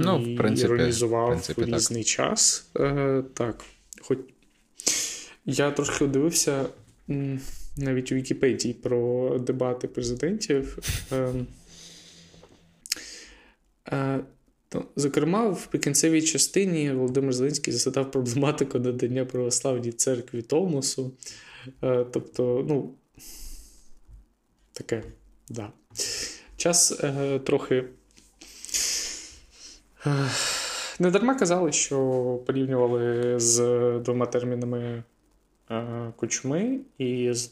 ну, 0.06 0.20
і 0.20 0.36
в 0.36 0.38
принципі, 0.38 0.74
іронізував 0.74 1.25
в 1.25 1.30
принципі, 1.30 1.66
різний 1.66 2.04
так. 2.04 2.10
час. 2.10 2.70
Е, 2.80 3.24
так, 3.34 3.63
хоч 4.01 4.20
я 5.46 5.72
трошки 5.72 6.08
дивився 6.08 6.66
навіть 7.77 8.12
у 8.12 8.16
Вікіпедії 8.16 8.74
про 8.74 9.39
дебати 9.39 9.88
президентів. 9.88 10.77
Ем, 11.12 11.48
е, 13.92 14.20
то, 14.70 14.86
зокрема, 14.96 15.50
в 15.50 15.68
прикінцевій 15.68 16.22
частині 16.22 16.92
Володимир 16.92 17.34
Зеленський 17.34 17.74
засадав 17.74 18.12
проблематику 18.12 18.80
надання 18.80 19.25
православній 19.25 19.92
церкві 19.92 20.42
Томосу. 20.42 21.13
Е, 21.84 22.06
тобто, 22.12 22.66
ну, 22.70 22.94
таке, 24.74 25.04
да. 25.50 25.72
Час 26.58 27.00
е, 27.04 27.39
трохи. 27.39 27.86
Е, 30.06 30.30
Недарма 31.00 31.36
казали, 31.36 31.72
що 31.72 32.00
порівнювали 32.46 33.39
з 33.39 33.60
двома 34.00 34.25
термінами 34.25 35.04
е, 35.72 36.13
Кучми 36.16 36.80
і 36.98 37.34
з 37.34 37.51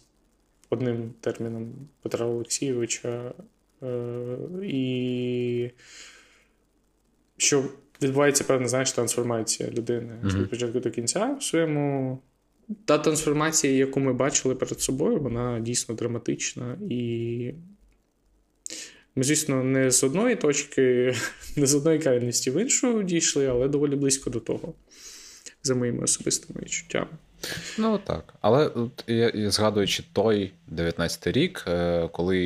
одним 0.69 1.13
терміном 1.21 1.73
Петра 2.01 2.25
Олексійовича. 2.25 3.33
Е, 3.83 4.37
і 4.63 5.71
що 7.37 7.63
відбувається 8.01 8.43
певна 8.43 8.67
знаєш, 8.67 8.91
трансформація 8.91 9.69
людини 9.69 10.13
mm-hmm. 10.23 10.41
від 10.41 10.49
початку 10.49 10.79
до 10.79 10.91
кінця 10.91 11.37
в 11.39 11.43
своєму. 11.43 12.19
Та 12.85 12.97
трансформація, 12.97 13.73
яку 13.73 13.99
ми 13.99 14.13
бачили 14.13 14.55
перед 14.55 14.81
собою, 14.81 15.19
вона 15.19 15.59
дійсно 15.59 15.95
драматична. 15.95 16.77
І 16.89 17.53
ми, 19.15 19.23
звісно, 19.23 19.63
не 19.63 19.91
з 19.91 20.03
одної 20.03 20.35
точки, 20.35 21.15
не 21.55 21.65
з 21.65 21.75
одної 21.75 21.99
крайності 21.99 22.51
в 22.51 22.61
іншу 22.61 23.03
дійшли, 23.03 23.47
але 23.47 23.67
доволі 23.67 23.95
близько 23.95 24.29
до 24.29 24.39
того, 24.39 24.73
за 25.63 25.75
моїми 25.75 26.03
особистими 26.03 26.61
відчуттями. 26.61 27.07
Ну 27.77 27.97
так. 27.97 28.33
Але 28.41 28.71
я 29.07 29.51
згадуючи 29.51 30.03
той 30.13 30.53
19-й 30.71 31.31
рік, 31.31 31.65
е, 31.67 32.07
коли, 32.07 32.39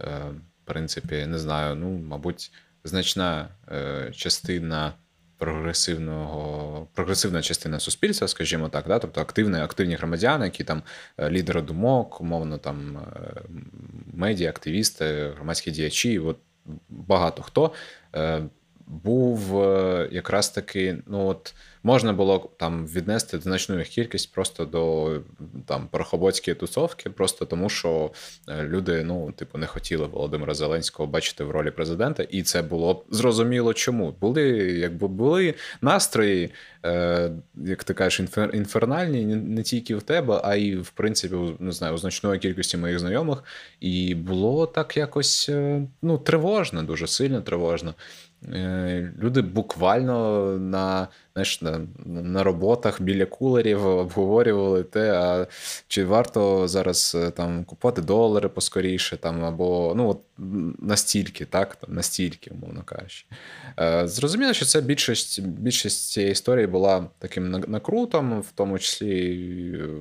е, 0.00 0.20
в 0.62 0.64
принципі, 0.64 1.26
не 1.26 1.38
знаю, 1.38 1.74
ну, 1.74 1.88
мабуть 1.90 2.52
значна 2.84 3.48
е, 3.72 4.12
частина 4.14 4.94
прогресивного, 5.38 6.86
прогресивна 6.94 7.42
частина 7.42 7.80
суспільства, 7.80 8.28
скажімо 8.28 8.68
так, 8.68 8.84
да? 8.88 8.98
тобто 8.98 9.20
активні 9.20 9.58
активні 9.58 9.94
громадяни, 9.94 10.44
які 10.44 10.64
там 10.64 10.82
е, 11.18 11.30
лідери 11.30 11.62
думок, 11.62 12.20
умовно 12.20 12.58
там 12.58 12.98
е, 12.98 13.42
медіа, 14.12 14.50
активісти, 14.50 15.32
громадські 15.36 15.70
діячі, 15.70 16.18
от 16.18 16.36
багато 16.88 17.42
хто 17.42 17.72
був 18.86 19.64
якраз 20.12 20.50
таки, 20.50 20.98
ну 21.06 21.26
от 21.26 21.54
можна 21.84 22.12
було 22.12 22.50
там 22.56 22.86
віднести 22.86 23.38
значну 23.38 23.78
їх 23.78 23.88
кількість 23.88 24.32
просто 24.32 24.64
до 24.64 25.12
там 25.66 25.88
порохоботської 25.90 26.54
тусовки, 26.54 27.10
просто 27.10 27.44
тому 27.44 27.68
що 27.68 28.10
е, 28.48 28.62
люди, 28.64 29.04
ну, 29.04 29.32
типу, 29.32 29.58
не 29.58 29.66
хотіли 29.66 30.06
Володимира 30.06 30.54
Зеленського 30.54 31.06
бачити 31.06 31.44
в 31.44 31.50
ролі 31.50 31.70
президента, 31.70 32.22
і 32.22 32.42
це 32.42 32.62
було 32.62 33.04
зрозуміло, 33.10 33.74
чому 33.74 34.14
були, 34.20 34.42
якби 34.80 35.08
були 35.08 35.54
настрої, 35.80 36.50
е, 36.84 37.30
як 37.54 37.84
ти 37.84 37.94
кажеш, 37.94 38.20
інфер, 38.20 38.50
інфернальні 38.54 39.24
не 39.24 39.62
тільки 39.62 39.96
в 39.96 40.02
тебе, 40.02 40.40
а 40.44 40.56
й 40.56 40.76
в 40.76 40.90
принципі, 40.90 41.36
не 41.58 41.72
знаю, 41.72 41.94
у 41.94 41.98
значної 41.98 42.38
кількості 42.38 42.76
моїх 42.76 42.98
знайомих. 42.98 43.44
І 43.80 44.14
було 44.14 44.66
так 44.66 44.96
якось 44.96 45.48
е, 45.48 45.82
ну, 46.02 46.18
тривожно, 46.18 46.82
дуже 46.82 47.06
сильно 47.06 47.40
тривожно. 47.40 47.94
Е, 48.52 49.12
люди 49.18 49.42
буквально 49.42 50.58
на 50.58 51.08
знаєш, 51.34 51.62
на 51.62 51.80
на 52.06 52.42
роботах 52.42 53.00
біля 53.00 53.26
кулерів 53.26 53.86
обговорювали 53.86 54.82
те, 54.82 55.12
а 55.12 55.46
чи 55.88 56.04
варто 56.04 56.68
зараз 56.68 57.16
е, 57.20 57.30
там 57.30 57.64
купувати 57.64 58.02
долари 58.02 58.48
поскоріше, 58.48 59.16
там, 59.16 59.44
або 59.44 59.92
ну, 59.96 60.08
от 60.08 60.20
настільки, 60.78 61.44
так, 61.44 61.76
там, 61.76 61.94
настільки, 61.94 62.50
умовно 62.50 62.82
кажучи. 62.82 63.24
Е, 63.80 64.08
зрозуміло, 64.08 64.52
що 64.52 64.64
це 64.64 64.80
більшість 64.80 65.40
більшість 65.40 66.10
цієї 66.10 66.32
історії 66.32 66.66
була 66.66 67.06
таким 67.18 67.50
накрутом, 67.50 68.40
в 68.40 68.52
тому 68.54 68.78
числі 68.78 69.38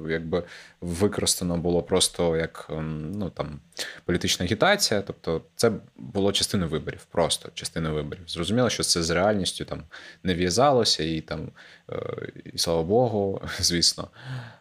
якби 0.10 0.44
використано 0.82 1.58
було 1.58 1.84
просто 1.84 2.38
як 2.38 2.72
ну, 3.14 3.30
там, 3.30 3.60
політична 4.06 4.46
агітація. 4.46 5.02
Тобто, 5.02 5.42
це 5.56 5.72
було 5.96 6.32
частиною 6.32 6.70
виборів, 6.70 7.06
просто 7.12 7.50
частиною 7.54 7.96
виборів. 7.96 8.24
Зрозуміло, 8.28 8.70
що 8.70 8.84
це 8.84 9.04
з 9.04 9.10
реальністю 9.10 9.66
там 9.66 9.84
не 10.24 10.34
в'язалося, 10.34 11.04
і 11.04 11.23
там, 11.24 11.50
е, 11.90 12.28
і 12.54 12.58
слава 12.58 12.84
Богу, 12.84 13.42
звісно. 13.60 14.08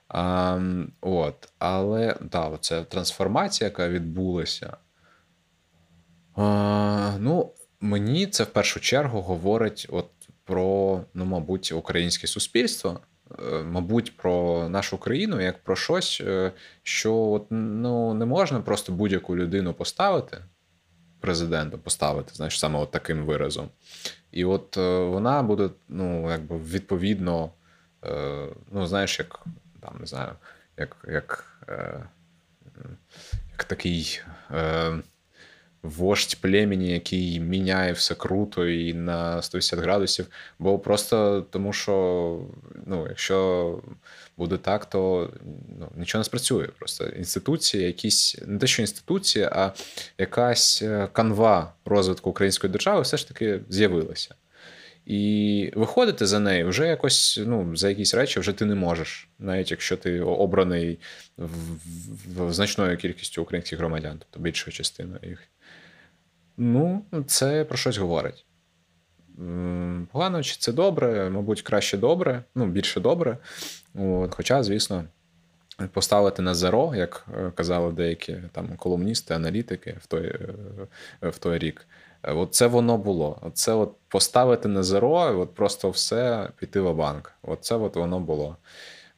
А, 0.09 0.61
от, 1.01 1.49
Але 1.59 2.17
да, 2.21 2.59
це 2.61 2.85
трансформація, 2.85 3.69
яка 3.69 3.89
відбулася. 3.89 4.77
А, 6.37 7.17
Ну, 7.19 7.53
Мені 7.85 8.27
це 8.27 8.45
в 8.45 8.47
першу 8.47 8.81
чергу 8.81 9.21
говорить 9.21 9.87
от 9.91 10.11
про, 10.45 11.01
ну, 11.15 11.25
мабуть, 11.25 11.73
українське 11.73 12.27
суспільство. 12.27 13.01
Е, 13.53 13.63
мабуть, 13.63 14.17
про 14.17 14.69
нашу 14.69 14.99
країну 14.99 15.41
як 15.41 15.65
про 15.65 15.77
щось, 15.77 16.23
е, 16.27 16.53
що 16.83 17.17
от, 17.17 17.47
ну, 17.51 18.15
не 18.15 18.25
можна 18.25 18.61
просто 18.61 18.93
будь-яку 18.93 19.37
людину 19.37 19.75
поставити, 19.75 20.39
президента 21.23 21.77
поставити, 21.77 22.35
знаєш, 22.35 22.59
саме 22.59 22.79
от 22.79 22.91
таким 22.91 23.25
виразом. 23.25 23.69
І 24.33 24.45
от 24.45 24.77
е, 24.77 24.99
вона 24.99 25.43
буде, 25.43 25.71
ну, 25.89 26.31
якби 26.31 26.59
відповідно, 26.59 27.51
ну, 28.73 28.87
знаєш, 28.87 29.19
як 29.19 29.45
там, 29.81 29.97
не 30.01 30.07
знаю, 30.07 30.33
як 30.77 30.97
як, 31.09 31.59
як 33.53 33.65
такий 33.65 34.21
вождь 35.83 36.41
племені, 36.41 36.93
який 36.93 37.41
міняє 37.41 37.93
все 37.93 38.15
круто 38.15 38.69
і 38.69 38.95
на 38.95 39.43
180 39.43 39.81
градусів. 39.81 40.27
Бо 40.59 40.79
просто 40.79 41.47
тому, 41.51 41.73
що 41.73 42.41
ну, 42.87 43.07
якщо 43.09 43.79
буде 44.37 44.57
так, 44.57 44.85
то 44.85 45.31
ну, 45.79 45.89
нічого 45.97 46.21
не 46.21 46.25
спрацює. 46.25 46.67
Просто 46.79 47.05
інституції, 47.05 47.85
якісь 47.85 48.39
не 48.47 48.59
те, 48.59 48.67
що 48.67 48.83
інституції, 48.83 49.45
а 49.45 49.73
якась 50.19 50.83
е, 50.83 51.09
канва 51.13 51.73
розвитку 51.85 52.31
української 52.31 52.73
держави 52.73 53.03
все 53.03 53.17
ж 53.17 53.29
таки 53.29 53.61
з'явилася. 53.69 54.35
І 55.07 55.71
виходити 55.75 56.27
за 56.27 56.39
нею 56.39 56.69
вже 56.69 56.87
якось 56.87 57.41
ну, 57.47 57.77
за 57.77 57.89
якісь 57.89 58.15
речі 58.15 58.41
вже 58.41 58.53
ти 58.53 58.65
не 58.65 58.75
можеш, 58.75 59.29
навіть 59.39 59.71
якщо 59.71 59.97
ти 59.97 60.21
обраний 60.21 60.99
в, 61.37 61.47
в, 61.47 62.47
в 62.47 62.53
значною 62.53 62.97
кількістю 62.97 63.43
українських 63.43 63.79
громадян, 63.79 64.17
тобто 64.19 64.41
більшою 64.41 64.75
частиною 64.75 65.21
їх. 65.23 65.52
Ну, 66.57 67.05
це 67.27 67.65
про 67.65 67.77
щось 67.77 67.99
говорить. 67.99 68.47
Погано, 70.13 70.43
чи 70.43 70.57
це 70.59 70.73
добре, 70.73 71.31
мабуть, 71.31 71.63
краще 71.63 71.99
добре, 71.99 72.45
ну, 72.55 72.67
більше 72.67 73.01
добре. 73.01 73.39
От, 73.95 74.35
Хоча, 74.35 74.63
звісно, 74.63 75.05
поставити 75.93 76.43
на 76.43 76.55
зеро, 76.55 76.95
як 76.95 77.27
е, 77.35 77.51
казали 77.55 77.93
деякі 77.93 78.37
там 78.53 78.77
колумністи, 78.77 79.35
аналітики 79.35 79.97
в 80.01 80.07
той 80.07 80.27
е, 81.23 81.29
в 81.29 81.39
той 81.39 81.59
рік. 81.59 81.87
Е, 82.23 82.33
от 82.33 82.55
це 82.55 82.67
воно 82.67 82.99
було. 82.99 83.51
Це 83.55 83.73
от 83.73 83.97
поставити 84.09 84.69
на 84.69 84.83
зеро, 84.83 85.41
от 85.41 85.55
просто 85.55 85.91
все 85.91 86.49
піти 86.57 86.81
в 86.81 86.95
банк. 86.95 87.33
От 87.43 87.65
це 87.65 87.75
от 87.75 87.97
воно 87.97 88.21
було. 88.21 88.57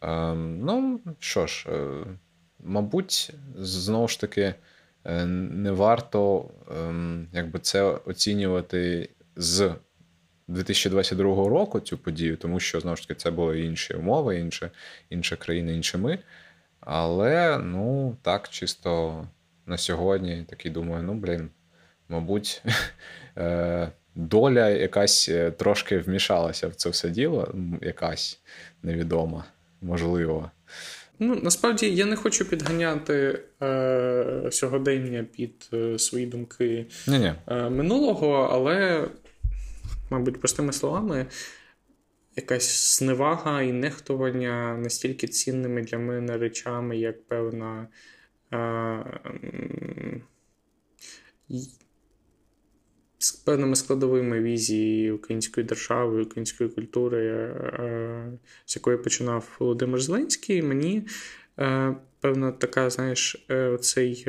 Ем, 0.00 0.60
ну, 0.60 1.00
що 1.18 1.46
ж, 1.46 1.68
мабуть, 2.60 3.32
знову 3.56 4.08
ж 4.08 4.20
таки. 4.20 4.54
Е, 5.04 5.26
не 5.26 5.70
варто 5.70 6.50
ем, 6.70 7.28
якби 7.32 7.58
це 7.58 7.82
оцінювати 7.82 9.11
з 9.37 9.75
2022 10.49 11.49
року 11.49 11.80
цю 11.80 11.99
подію, 11.99 12.37
тому 12.37 12.61
що 12.61 12.80
знову 12.80 12.96
ж 12.96 13.02
таки 13.02 13.20
це 13.20 13.30
були 13.30 13.61
інші 13.61 13.94
умови, 13.94 14.38
інша, 14.38 14.70
інша 15.11 15.37
країна, 15.37 15.73
інші 15.73 15.99
ми. 15.99 16.18
Але 16.80 17.58
ну 17.58 18.16
так, 18.23 18.49
чисто 18.49 19.25
на 19.66 19.78
сьогодні 19.78 20.44
такий 20.49 20.70
думаю, 20.70 21.02
ну 21.02 21.14
блін, 21.14 21.50
мабуть, 22.08 22.62
е, 23.37 23.88
доля 24.14 24.68
якась 24.68 25.28
е, 25.28 25.50
трошки 25.50 25.99
вмішалася 25.99 26.68
в 26.68 26.75
це 26.75 26.88
все 26.88 27.11
діло, 27.11 27.54
якась 27.82 28.40
невідома, 28.82 29.44
можливо. 29.80 30.50
Ну, 31.18 31.40
насправді 31.42 31.90
я 31.94 32.06
не 32.06 32.16
хочу 32.16 32.44
підганяти 32.49 33.42
е, 33.62 34.49
сьогодення 34.50 35.25
під 35.37 35.68
е, 35.73 35.99
свої 35.99 36.26
думки 36.26 36.87
Ні-ні. 37.06 37.33
Е, 37.47 37.71
минулого, 37.71 38.49
але, 38.52 39.09
мабуть, 40.11 40.40
простими 40.40 40.73
словами, 40.73 41.26
якась 42.37 42.99
зневага 42.99 43.62
і 43.62 43.73
нехтування 43.73 44.76
настільки 44.76 45.28
цінними 45.28 45.83
для 45.83 45.99
мене 45.99 46.38
речами, 46.38 46.97
як 46.97 47.25
певна. 47.25 47.88
Е, 48.52 50.21
з 53.24 53.32
певними 53.32 53.76
складовими 53.76 54.40
візії 54.40 55.12
української 55.12 55.66
держави, 55.66 56.22
української 56.22 56.70
культури, 56.70 57.26
е, 57.26 58.32
з 58.66 58.76
якої 58.76 58.96
починав 58.96 59.56
Володимир 59.58 60.00
Зеленський, 60.00 60.62
мені 60.62 61.06
е, 61.58 61.96
певна 62.20 62.52
така, 62.52 62.90
знаєш, 62.90 63.46
е, 63.50 63.78
цей 63.80 64.26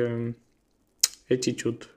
етітюд, 1.28 1.88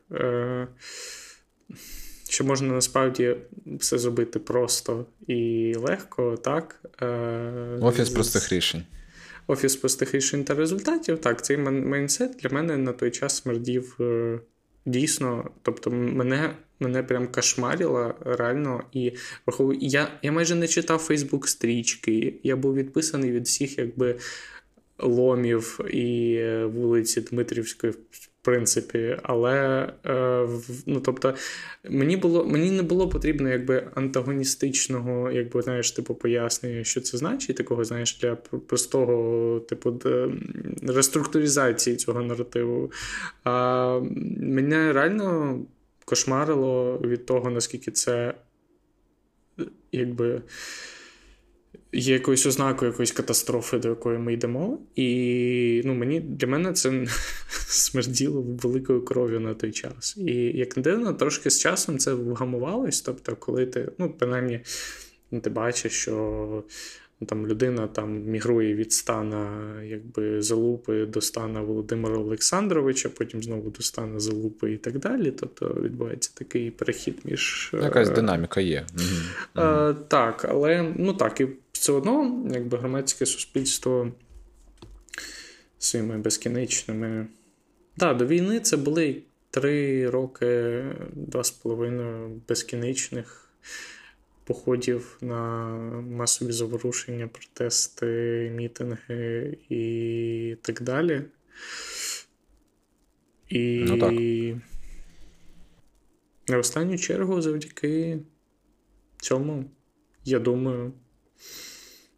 що 2.29 2.43
можна 2.43 2.67
насправді 2.67 3.35
все 3.65 3.97
зробити 3.97 4.39
просто 4.39 5.05
і 5.27 5.73
легко, 5.75 6.37
так? 6.37 6.81
Офіс 7.81 8.09
простих 8.09 8.53
рішень. 8.53 8.83
Офіс 9.47 9.75
простих 9.75 10.15
рішень 10.15 10.43
та 10.43 10.53
результатів. 10.53 11.21
Так, 11.21 11.45
цей 11.45 11.57
майнсет 11.57 12.31
для 12.31 12.49
мене 12.49 12.77
на 12.77 12.93
той 12.93 13.11
час 13.11 13.35
смердів 13.35 13.97
дійсно. 14.85 15.51
Тобто, 15.61 15.91
мене 15.91 16.55
мене 16.79 17.03
прям 17.03 17.27
кошмарило 17.27 18.15
реально. 18.25 18.83
І 18.93 19.13
я 19.79 20.11
я 20.21 20.31
майже 20.31 20.55
не 20.55 20.67
читав 20.67 20.99
Фейсбук-стрічки. 20.99 22.33
Я 22.43 22.55
був 22.55 22.75
відписаний 22.75 23.31
від 23.31 23.45
всіх 23.45 23.77
якби 23.77 24.15
ломів 24.99 25.79
і 25.93 26.35
е, 26.35 26.65
вулиці 26.65 27.21
Дмитрівської. 27.21 27.93
В 28.39 28.41
принципі, 28.41 29.17
але 29.23 29.87
е, 30.05 30.47
ну, 30.85 30.99
тобто, 30.99 31.33
мені 31.89 32.17
було 32.17 32.45
мені 32.45 32.71
не 32.71 32.83
було 32.83 33.09
потрібно 33.09 33.49
якби 33.49 33.87
антагоністичного, 33.95 35.31
якби 35.31 35.61
знаєш, 35.61 35.91
типу 35.91 36.15
пояснення, 36.15 36.83
що 36.83 37.01
це 37.01 37.17
значить, 37.17 37.55
такого 37.55 37.83
знаєш, 37.83 38.19
для 38.21 38.35
простого, 38.35 39.59
типу, 39.59 39.99
реструктуризації 40.83 41.95
цього 41.95 42.21
наративу. 42.21 42.91
А 43.43 43.99
мене 44.39 44.93
реально 44.93 45.59
кошмарило 46.09 46.97
від 46.97 47.25
того, 47.25 47.49
наскільки 47.49 47.91
це 47.91 48.33
якби 49.91 50.41
є 51.91 52.13
якоюсь 52.13 52.45
ознакою 52.45 52.91
якоїсь 52.91 53.11
катастрофи, 53.11 53.79
до 53.79 53.89
якої 53.89 54.17
ми 54.17 54.33
йдемо. 54.33 54.79
І 54.95 55.81
ну, 55.85 55.93
мені 55.93 56.19
для 56.19 56.47
мене 56.47 56.73
це 56.73 57.05
смерділо 57.67 58.41
великою 58.41 59.05
кров'ю 59.05 59.39
на 59.39 59.53
той 59.53 59.71
час. 59.71 60.17
І 60.17 60.33
як 60.35 60.77
не 60.77 60.83
дивно, 60.83 61.13
трошки 61.13 61.49
з 61.49 61.59
часом 61.59 61.97
це 61.97 62.13
вгамувалось. 62.13 63.01
Тобто, 63.01 63.35
коли 63.35 63.65
ти, 63.65 63.91
ну, 63.97 64.13
принаймні, 64.19 64.59
ти 65.41 65.49
бачиш, 65.49 65.91
що 65.93 66.63
там 67.25 67.47
людина 67.47 67.87
там 67.87 68.23
мігрує 68.23 68.75
від 68.75 68.93
стана 68.93 69.73
якби 69.83 70.41
залупи 70.41 71.05
до 71.05 71.21
стана 71.21 71.61
Володимира 71.61 72.17
Олександровича, 72.17 73.09
потім 73.09 73.43
знову 73.43 73.69
до 73.69 73.81
стана 73.81 74.19
залупи 74.19 74.73
і 74.73 74.77
так 74.77 74.99
далі. 74.99 75.31
Тобто 75.31 75.77
відбувається 75.81 76.31
такий 76.33 76.71
перехід 76.71 77.19
між 77.23 77.71
якась 77.83 78.09
е, 78.09 78.13
динаміка 78.13 78.61
є. 78.61 78.85
Угу. 78.95 79.65
Е, 79.65 79.95
так, 80.07 80.45
але 80.49 80.93
ну 80.97 81.13
так, 81.13 81.41
і 81.41 81.47
все 81.71 81.91
одно, 81.91 82.45
якби 82.53 82.77
громадське 82.77 83.25
суспільство 83.25 84.11
своїми 85.79 86.17
безкінечними. 86.17 87.27
Так, 87.97 88.17
до 88.17 88.25
війни 88.25 88.59
це 88.59 88.77
були 88.77 89.21
три 89.51 90.09
роки, 90.09 90.83
два 91.13 91.43
з 91.43 91.51
половиною 91.51 92.41
безкінечних 92.47 93.49
походів 94.49 95.17
на 95.21 95.67
масові 96.01 96.51
заворушення, 96.51 97.27
протести, 97.27 98.05
мітинги 98.55 99.57
і 99.69 100.55
так 100.61 100.81
далі. 100.81 101.21
І 103.49 103.85
ну, 103.87 103.99
так. 103.99 104.13
на 106.47 106.57
останню 106.57 106.97
чергу, 106.97 107.41
завдяки 107.41 108.19
цьому, 109.17 109.65
я 110.25 110.39
думаю. 110.39 110.93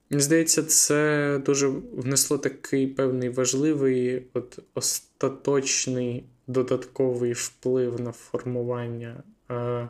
Мені 0.09 0.23
здається, 0.23 0.63
це 0.63 1.41
дуже 1.45 1.67
внесло 1.67 2.37
такий 2.37 2.87
певний 2.87 3.29
важливий, 3.29 4.27
от 4.33 4.59
остаточний 4.73 6.23
додатковий 6.47 7.33
вплив 7.33 8.01
на 8.01 8.11
формування 8.11 9.23
е, 9.49 9.89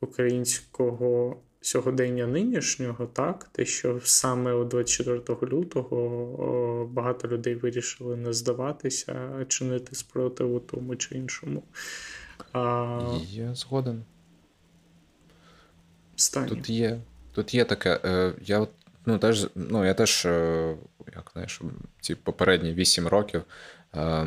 українського 0.00 1.36
сьогодення 1.60 2.26
нинішнього, 2.26 3.06
так, 3.06 3.48
те, 3.52 3.64
що 3.64 4.00
саме 4.04 4.52
у 4.52 4.64
24 4.64 5.52
лютого 5.52 6.90
багато 6.92 7.28
людей 7.28 7.54
вирішили 7.54 8.16
не 8.16 8.32
здаватися, 8.32 9.44
чинити 9.48 9.94
спротиву 9.94 10.60
тому 10.60 10.96
чи 10.96 11.14
іншому. 11.14 11.62
А... 12.52 13.18
Я 13.30 13.54
згоден. 13.54 14.04
Стані. 16.16 16.48
Тут 16.48 16.70
є 16.70 17.00
тут 17.32 17.54
є 17.54 17.64
таке. 17.64 18.00
Е, 18.04 18.32
я 18.42 18.66
ну, 19.06 19.18
теж, 19.18 19.46
ну, 19.54 19.84
я 19.84 19.94
теж, 19.94 20.26
е, 20.26 20.76
як 21.14 21.30
знаєш, 21.32 21.60
ці 22.00 22.14
попередні 22.14 22.72
8 22.72 23.08
років 23.08 23.42
е, 23.94 24.24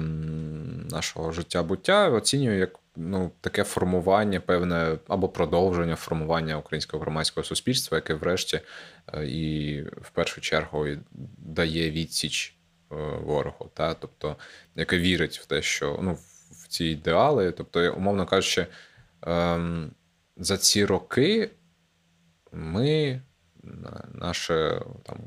нашого 0.91 1.31
життя 1.31 1.63
буття 1.63 2.09
оцінюю 2.09 2.59
як 2.59 2.79
ну, 2.95 3.31
таке 3.41 3.63
формування, 3.63 4.39
певне 4.39 4.97
або 5.07 5.29
продовження 5.29 5.95
формування 5.95 6.57
українського 6.57 7.03
громадського 7.03 7.43
суспільства, 7.43 7.97
яке, 7.97 8.13
врешті, 8.13 8.61
е, 9.13 9.25
і 9.25 9.81
в 9.81 10.09
першу 10.09 10.41
чергу 10.41 10.87
дає 11.37 11.91
відсіч 11.91 12.55
е, 12.91 12.95
ворогу, 13.23 13.69
та? 13.73 13.93
тобто, 13.93 14.35
яке 14.75 14.97
вірить 14.97 15.39
в 15.39 15.45
те, 15.45 15.61
що 15.61 15.99
ну, 16.01 16.13
в 16.51 16.67
ці 16.67 16.85
ідеали, 16.85 17.51
тобто, 17.51 17.93
умовно 17.93 18.25
кажучи, 18.25 18.67
ем, 19.21 19.91
за 20.37 20.57
ці 20.57 20.85
роки 20.85 21.49
ми, 22.51 23.21
наші 24.13 24.53
там, 25.03 25.17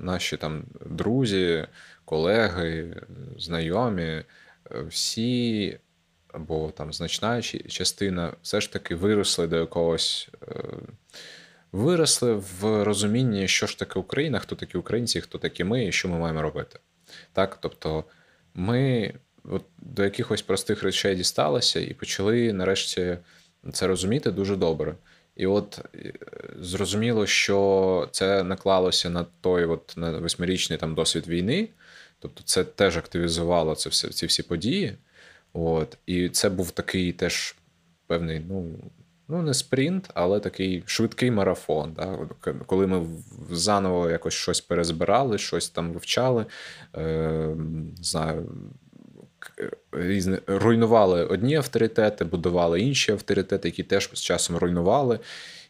наші 0.00 0.36
там 0.36 0.64
друзі, 0.86 1.66
колеги, 2.04 2.96
знайомі, 3.38 4.02
е, 4.02 4.24
всі 4.88 5.78
або 6.32 6.70
там 6.70 6.92
значна 6.92 7.42
частина 7.42 8.32
все 8.42 8.60
ж 8.60 8.72
таки 8.72 8.94
виросли 8.94 9.46
до 9.46 9.56
якогось. 9.56 10.28
Е, 10.48 10.64
виросли 11.72 12.34
в 12.34 12.84
розумінні, 12.84 13.48
що 13.48 13.66
ж 13.66 13.78
таке 13.78 13.98
Україна, 13.98 14.38
хто 14.38 14.56
такі 14.56 14.78
українці, 14.78 15.20
хто 15.20 15.38
такі 15.38 15.64
ми, 15.64 15.84
і 15.84 15.92
що 15.92 16.08
ми 16.08 16.18
маємо 16.18 16.42
робити. 16.42 16.78
Так, 17.32 17.58
Тобто 17.60 18.04
ми 18.54 19.14
от 19.44 19.64
до 19.78 20.04
якихось 20.04 20.42
простих 20.42 20.82
речей 20.82 21.16
дісталися 21.16 21.80
і 21.80 21.94
почали 21.94 22.52
нарешті 22.52 23.18
це 23.72 23.86
розуміти 23.86 24.30
дуже 24.30 24.56
добре. 24.56 24.94
І 25.36 25.46
от 25.46 25.80
е, 25.94 26.12
зрозуміло, 26.60 27.26
що 27.26 28.08
це 28.10 28.42
наклалося 28.42 29.10
на 29.10 29.26
той 29.40 29.64
от 29.64 29.94
на 29.96 30.18
восьмирічний 30.18 30.78
там 30.78 30.94
досвід 30.94 31.28
війни, 31.28 31.68
тобто 32.18 32.42
це 32.44 32.64
теж 32.64 32.96
активізувало 32.96 33.74
це 33.74 33.88
все, 33.88 34.08
ці 34.08 34.26
всі 34.26 34.42
події. 34.42 34.96
От, 35.52 35.98
І 36.06 36.28
це 36.28 36.50
був 36.50 36.70
такий 36.70 37.12
теж 37.12 37.56
певний, 38.06 38.44
ну, 38.48 38.74
ну 39.28 39.42
не 39.42 39.54
спринт, 39.54 40.10
але 40.14 40.40
такий 40.40 40.82
швидкий 40.86 41.30
марафон. 41.30 41.92
Да? 41.92 42.18
Коли 42.66 42.86
ми 42.86 43.06
заново 43.50 44.10
якось 44.10 44.34
щось 44.34 44.60
перезбирали, 44.60 45.38
щось 45.38 45.68
там 45.68 45.92
вивчали, 45.92 46.46
е, 46.96 47.56
знаю, 48.00 48.48
різні 49.92 50.38
руйнували 50.46 51.24
одні 51.24 51.56
авторитети, 51.56 52.24
будували 52.24 52.80
інші 52.80 53.12
авторитети, 53.12 53.68
які 53.68 53.82
теж 53.82 54.10
з 54.12 54.20
часом 54.20 54.56
руйнували. 54.56 55.18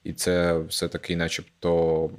І 0.04 0.12
це 0.12 0.58
все 0.58 0.88
такий, 0.88 1.16
начебто, 1.16 2.10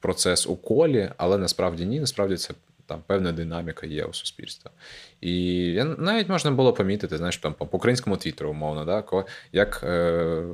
процес 0.00 0.46
у 0.46 0.56
колі, 0.56 1.10
але 1.16 1.38
насправді 1.38 1.86
ні, 1.86 2.00
насправді 2.00 2.36
це 2.36 2.54
там 2.88 3.02
певна 3.06 3.32
динаміка 3.32 3.86
є 3.86 4.04
у 4.04 4.12
суспільства. 4.12 4.70
І 5.20 5.82
навіть 5.98 6.28
можна 6.28 6.50
було 6.50 6.72
помітити, 6.72 7.16
знаєш, 7.16 7.36
там 7.36 7.54
по 7.54 7.64
українському 7.64 8.16
твіттеру, 8.16 8.50
умовно, 8.50 8.84
да, 8.84 9.24
як 9.52 9.80
е, 9.84 10.44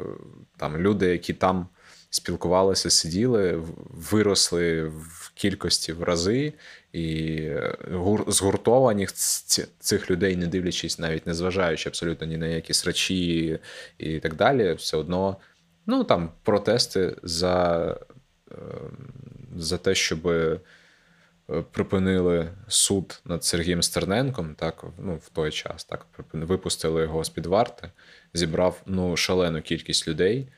там 0.56 0.78
люди, 0.78 1.06
які 1.06 1.32
там 1.32 1.68
спілкувалися, 2.10 2.90
сиділи, 2.90 3.62
виросли 4.10 4.84
в 4.84 5.32
кількості 5.34 5.92
в 5.92 6.02
рази, 6.02 6.52
і 6.92 7.36
е, 7.36 7.76
згуртовані 8.26 9.06
цих 9.78 10.10
людей, 10.10 10.36
не 10.36 10.46
дивлячись, 10.46 10.98
навіть 10.98 11.26
не 11.26 11.34
зважаючи 11.34 11.88
абсолютно 11.88 12.26
ні 12.26 12.36
на 12.36 12.46
які 12.46 12.74
срачі 12.74 13.58
і 13.98 14.18
так 14.18 14.34
далі, 14.34 14.72
все 14.72 14.96
одно 14.96 15.36
ну 15.86 16.04
там 16.04 16.30
протести 16.42 17.16
за, 17.22 17.96
ем, 18.50 18.96
за 19.56 19.78
те, 19.78 19.94
щоб. 19.94 20.28
Е, 21.50 21.62
припинили 21.72 22.48
суд 22.68 23.20
над 23.24 23.44
Сергієм 23.44 23.82
Стерненком, 23.82 24.54
так 24.54 24.84
ну 24.98 25.16
в 25.16 25.28
той 25.28 25.50
час 25.50 25.84
так 25.84 26.06
випустили 26.32 27.02
його 27.02 27.24
з 27.24 27.28
під 27.28 27.46
варти, 27.46 27.90
зібрав 28.34 28.82
ну 28.86 29.16
шалену 29.16 29.62
кількість 29.62 30.08
людей, 30.08 30.48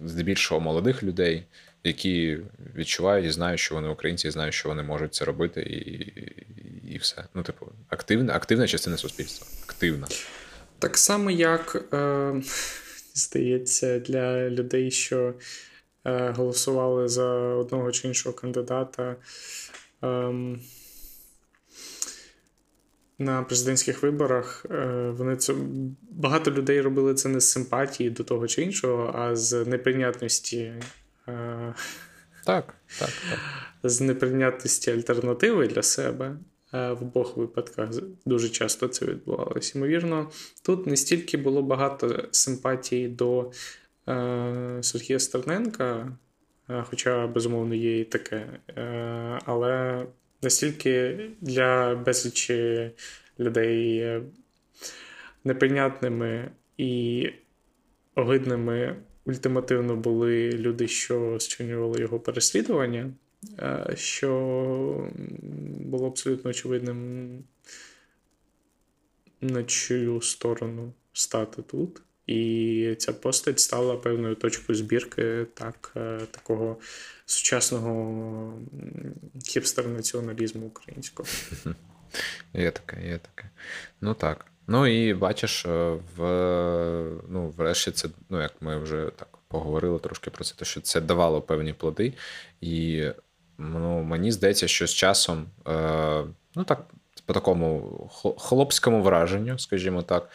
здебільшого 0.00 0.60
молодих 0.60 1.02
людей, 1.02 1.46
які 1.84 2.38
відчувають 2.76 3.26
і 3.26 3.30
знають, 3.30 3.60
що 3.60 3.74
вони 3.74 3.88
українці, 3.88 4.28
і 4.28 4.30
знають, 4.30 4.54
що 4.54 4.68
вони 4.68 4.82
можуть 4.82 5.14
це 5.14 5.24
робити, 5.24 5.62
і 5.62 6.12
і, 6.94 6.98
все. 6.98 7.24
Ну, 7.34 7.42
типу, 7.42 7.66
активна, 7.88 8.34
активна 8.34 8.66
частина 8.66 8.96
суспільства. 8.96 9.46
Активна. 9.64 10.06
Так 10.78 10.98
само, 10.98 11.30
як 11.30 11.84
е, 11.92 12.42
здається, 13.14 13.98
для 13.98 14.50
людей, 14.50 14.90
що 14.90 15.34
голосували 16.04 17.08
за 17.08 17.28
одного 17.34 17.92
чи 17.92 18.08
іншого 18.08 18.34
кандидата. 18.34 19.16
Е, 20.04 20.32
на 23.18 23.42
президентських 23.42 24.02
виборах 24.02 24.66
е, 24.70 25.10
вони 25.16 25.36
це 25.36 25.54
багато 26.10 26.50
людей 26.50 26.80
робили 26.80 27.14
це 27.14 27.28
не 27.28 27.40
з 27.40 27.50
симпатії 27.50 28.10
до 28.10 28.24
того 28.24 28.46
чи 28.46 28.62
іншого, 28.62 29.12
а 29.14 29.36
з 29.36 29.64
неприйнятності 29.64 30.72
так, 32.44 32.74
так, 32.98 33.10
так. 33.30 33.38
З 33.82 34.00
неприйнятності 34.00 34.90
альтернативи 34.90 35.68
для 35.68 35.82
себе 35.82 36.36
в 36.72 36.98
обох 37.00 37.36
випадках 37.36 37.90
дуже 38.26 38.48
часто 38.48 38.88
це 38.88 39.06
відбувалося. 39.06 39.78
Ймовірно, 39.78 40.30
тут 40.62 40.86
не 40.86 40.96
стільки 40.96 41.36
було 41.36 41.62
багато 41.62 42.28
симпатії 42.30 43.08
до 43.08 43.40
е, 43.40 43.50
Сергія 44.82 45.18
Стерненка, 45.18 46.12
хоча, 46.82 47.26
безумовно, 47.26 47.74
є 47.74 48.00
і 48.00 48.04
таке, 48.04 48.46
е, 48.68 48.82
але 49.44 50.06
настільки 50.42 51.20
для 51.40 51.94
безлічі 51.94 52.90
людей 53.38 54.06
неприйнятними 55.44 56.50
і 56.76 57.30
огидними 58.14 58.96
ультимативно 59.24 59.96
були 59.96 60.50
люди, 60.52 60.88
що 60.88 61.38
зчинювали 61.38 62.00
його 62.00 62.20
переслідування, 62.20 63.12
е, 63.58 63.92
що 63.96 65.10
було 65.80 66.06
абсолютно 66.06 66.50
очевидним, 66.50 67.44
на 69.40 69.64
чию 69.64 70.20
сторону 70.20 70.92
стати 71.12 71.62
тут. 71.62 72.02
І 72.30 72.94
ця 72.98 73.12
постать 73.12 73.60
стала 73.60 73.96
певною 73.96 74.34
точкою 74.34 74.78
збірки 74.78 75.46
так, 75.54 75.92
е, 75.96 76.20
такого 76.30 76.76
сучасного 77.26 78.54
хіпстер-націоналізму 79.44 80.66
українського. 80.66 81.28
Є 82.54 82.70
таке, 82.70 83.08
є 83.08 83.18
таке. 83.18 83.50
Ну 84.00 84.14
так. 84.14 84.46
Ну 84.66 84.86
і 84.86 85.14
бачиш, 85.14 85.66
е, 85.66 85.98
в 86.16 86.22
ну, 87.28 87.54
врешті 87.56 87.90
це, 87.90 88.08
ну 88.28 88.42
як 88.42 88.52
ми 88.60 88.78
вже 88.78 89.10
так 89.16 89.28
поговорили 89.48 89.98
трошки 89.98 90.30
про 90.30 90.44
це, 90.44 90.54
те, 90.54 90.64
що 90.64 90.80
це 90.80 91.00
давало 91.00 91.42
певні 91.42 91.72
плоди. 91.72 92.14
І 92.60 93.04
ну, 93.58 94.02
мені 94.02 94.32
здається, 94.32 94.68
що 94.68 94.86
з 94.86 94.94
часом, 94.94 95.46
е, 95.68 96.24
ну 96.54 96.64
так, 96.64 96.86
по 97.26 97.32
такому 97.32 98.10
хлопському 98.38 99.02
враженню, 99.02 99.58
скажімо 99.58 100.02
так, 100.02 100.30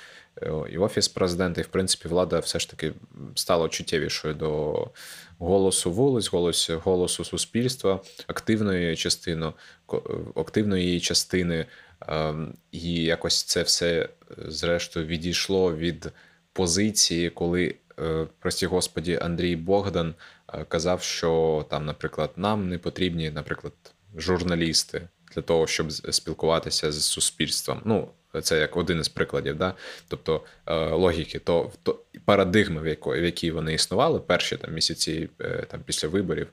і 0.71 0.78
офіс 0.78 1.08
президента, 1.08 1.62
і 1.62 1.63
в 1.63 1.67
принципі 1.67 2.08
влада 2.08 2.39
все 2.39 2.60
ж 2.60 2.69
таки 2.69 2.93
стала 3.36 3.69
чуттєвішою 3.69 4.34
до 4.34 4.76
голосу 5.39 5.91
вулиць, 5.91 6.32
голосу, 6.32 6.82
голосу 6.84 7.26
суспільства, 7.26 8.00
активної 8.28 8.95
частини, 8.95 9.54
активної 10.36 10.86
її 10.86 11.00
частини. 11.00 11.65
Ем, 12.08 12.54
і 12.71 12.93
якось 12.93 13.43
це 13.43 13.63
все, 13.63 14.10
зрештою, 14.38 15.06
відійшло 15.06 15.76
від 15.76 16.12
позиції, 16.54 17.30
коли, 17.30 17.76
е, 18.00 18.28
прості 18.39 18.65
господі, 18.65 19.19
Андрій 19.21 19.56
Богдан 19.56 20.15
е, 20.54 20.65
казав, 20.67 21.02
що 21.02 21.65
там, 21.69 21.86
наприклад, 21.86 22.32
нам 22.36 22.69
не 22.69 22.78
потрібні, 22.78 23.32
наприклад, 23.32 23.74
журналісти 24.17 25.08
для 25.36 25.41
того, 25.41 25.67
щоб 25.67 25.91
спілкуватися 25.91 26.91
з 26.91 27.06
суспільством. 27.06 27.82
Ну, 27.86 28.10
це 28.41 28.60
як 28.60 28.78
один 28.78 29.00
із 29.00 29.10
прикладів, 29.10 29.58
да? 29.58 29.74
тобто 30.08 30.41
е, 30.65 30.89
логіки, 30.89 31.39
то, 31.39 31.71
то 31.84 32.00
парадигми, 32.26 32.82
в 32.82 32.88
якої 32.88 33.21
в 33.21 33.26
якій 33.26 33.52
вони 33.52 33.74
існували 33.74 34.19
перші 34.19 34.58
там 34.58 34.74
місяці 34.74 35.30
там 35.69 35.80
після 35.86 36.08
виборів 36.08 36.48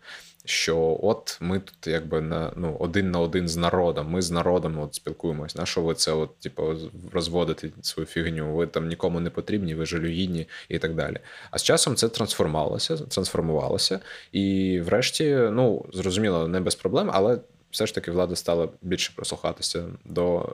що 0.44 0.98
от 1.02 1.38
ми 1.40 1.58
тут 1.58 1.86
якби 1.86 2.20
на 2.20 2.52
ну 2.56 2.76
один 2.80 3.10
на 3.10 3.20
один 3.20 3.48
з 3.48 3.56
народом. 3.56 4.10
Ми 4.10 4.22
з 4.22 4.30
народом 4.30 4.78
от 4.78 4.94
спілкуємось. 4.94 5.56
На 5.56 5.66
що 5.66 5.82
ви 5.82 5.94
це 5.94 6.12
от, 6.12 6.38
типу, 6.38 6.74
розводите 7.12 7.68
свою 7.82 8.06
фігню? 8.06 8.54
Ви 8.54 8.66
там 8.66 8.88
нікому 8.88 9.20
не 9.20 9.30
потрібні, 9.30 9.74
ви 9.74 9.86
жалюгідні 9.86 10.48
і 10.68 10.78
так 10.78 10.94
далі. 10.94 11.18
А 11.50 11.58
з 11.58 11.62
часом 11.62 11.96
це 11.96 12.08
трансформувалося, 12.08 12.96
трансформувалося, 12.96 14.00
і 14.32 14.80
врешті, 14.84 15.36
ну 15.52 15.86
зрозуміло, 15.92 16.48
не 16.48 16.60
без 16.60 16.74
проблем, 16.74 17.10
але. 17.12 17.38
Все 17.72 17.86
ж 17.86 17.94
таки 17.94 18.10
влада 18.10 18.36
стала 18.36 18.68
більше 18.82 19.12
прислухатися 19.16 19.84
до 20.04 20.48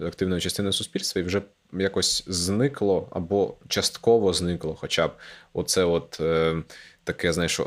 е, 0.00 0.04
активної 0.06 0.40
частини 0.40 0.72
суспільства, 0.72 1.22
і 1.22 1.24
вже 1.24 1.42
якось 1.72 2.24
зникло 2.26 3.08
або 3.10 3.54
частково 3.68 4.32
зникло, 4.32 4.74
хоча 4.80 5.08
б 5.08 5.10
оце 5.52 5.84
от 5.84 6.18
е, 6.20 6.62
таке, 7.04 7.32
знаєш, 7.32 7.60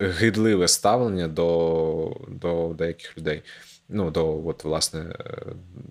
гидливе 0.00 0.68
ставлення 0.68 1.28
до 1.28 2.16
до 2.28 2.74
деяких 2.78 3.18
людей. 3.18 3.42
Ну, 3.88 4.10
до, 4.10 4.46
от, 4.46 4.64
власне, 4.64 5.00
е, 5.00 5.42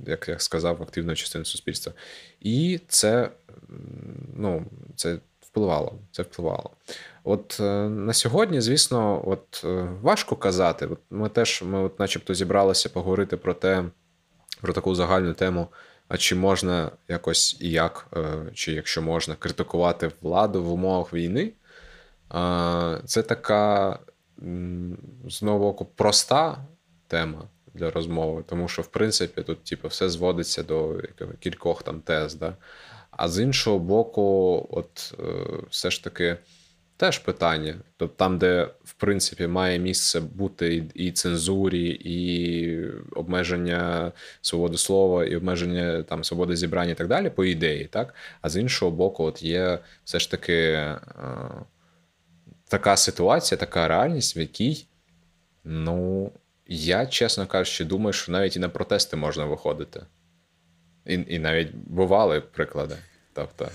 як 0.08 0.28
я 0.28 0.40
сказав, 0.40 0.82
активної 0.82 1.16
частини 1.16 1.46
суспільства. 1.46 1.94
І 2.42 2.80
це 2.88 3.30
ну, 4.36 4.66
це 4.96 5.18
впливало. 5.56 5.94
Це 6.12 6.24
впливало. 6.24 6.70
От 7.24 7.58
е, 7.60 7.90
на 7.90 8.14
сьогодні, 8.14 8.62
звісно, 8.62 9.24
от 9.26 9.62
е, 9.66 9.88
важко 10.02 10.36
казати. 10.36 10.86
От 10.86 11.00
Ми 11.10 11.30
теж, 11.30 11.64
ми 11.66 11.80
от 11.84 12.00
начебто 12.00 12.34
зібралися 12.34 12.90
поговорити 12.90 13.38
про 13.38 13.54
те, 13.54 13.84
про 14.62 14.74
таку 14.74 14.96
загальну 14.96 15.34
тему. 15.34 15.68
А 16.08 16.18
чи 16.18 16.36
можна 16.36 16.92
якось 17.08 17.58
і 17.62 17.72
як, 17.72 18.08
чи 18.54 18.72
якщо 18.72 19.02
можна, 19.02 19.36
критикувати 19.36 20.12
владу 20.22 20.64
в 20.64 20.72
умовах 20.72 21.14
війни? 21.14 21.52
Це 23.06 23.24
така 23.24 24.00
знову 25.28 25.86
проста 25.96 26.58
тема. 27.08 27.42
для 27.74 27.92
розмови, 27.92 28.44
тому 28.48 28.68
що, 28.68 28.82
в 28.82 28.88
принципі, 28.88 29.42
тут 29.42 29.64
типу, 29.64 29.88
все 29.88 30.10
зводиться 30.10 30.64
до 30.64 31.02
кількох 31.40 31.84
там 31.84 32.02
тез. 32.02 32.36
Да? 32.36 32.54
А 33.18 33.30
з 33.30 33.44
іншого 33.44 33.80
боку, 33.80 34.68
от 34.72 35.14
е, 35.20 35.24
все 35.70 35.92
ж 35.92 36.04
таки 36.04 36.38
теж 36.98 37.20
питання. 37.20 37.76
Тобто 37.98 38.16
там, 38.16 38.38
де 38.38 38.70
в 38.84 38.94
принципі 38.94 39.48
має 39.48 39.80
місце 39.80 40.20
бути 40.20 40.84
і 40.94 41.12
цензурі, 41.12 41.90
і 42.04 42.90
обмеження 43.16 44.12
свободи 44.42 44.78
слова, 44.78 45.26
і 45.26 45.36
обмеження 45.36 46.04
там 46.04 46.24
свободи 46.24 46.56
зібрання 46.56 46.92
і 46.92 46.96
так 46.96 47.08
далі, 47.08 47.30
по 47.30 47.46
ідеї, 47.46 47.86
так? 47.86 48.14
А 48.42 48.50
з 48.50 48.58
іншого 48.58 48.92
боку, 48.92 49.24
от 49.24 49.44
є 49.44 49.80
все 50.04 50.20
ж 50.20 50.32
таки 50.32 50.54
е, 50.54 51.00
така 52.68 52.98
ситуація, 52.98 53.58
така 53.58 53.88
реальність, 53.88 54.38
в 54.38 54.40
якій, 54.40 54.86
ну, 55.64 56.32
я, 56.68 57.06
чесно 57.06 57.48
кажучи, 57.48 57.86
думаю, 57.86 58.14
що 58.14 58.32
навіть 58.32 58.56
і 58.56 58.60
на 58.60 58.70
протести 58.70 59.18
можна 59.18 59.46
виходити. 59.46 60.02
І 61.06 61.14
і 61.28 61.40
навіть 61.40 61.76
бували 61.76 62.42
приклади. 62.42 62.96
Тобто. 63.34 63.70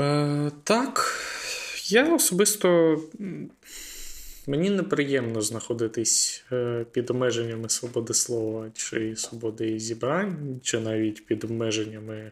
Е, 0.00 0.50
Так. 0.64 1.22
Я 1.88 2.14
особисто 2.14 2.98
мені 4.46 4.70
неприємно 4.70 5.40
знаходитись 5.40 6.44
е, 6.52 6.86
під 6.92 7.10
обмеженнями 7.10 7.68
свободи 7.68 8.14
слова 8.14 8.70
чи 8.74 9.16
свободи 9.16 9.78
зібрань, 9.78 10.60
чи 10.62 10.80
навіть 10.80 11.26
під 11.26 11.44
обмеженнями 11.44 12.30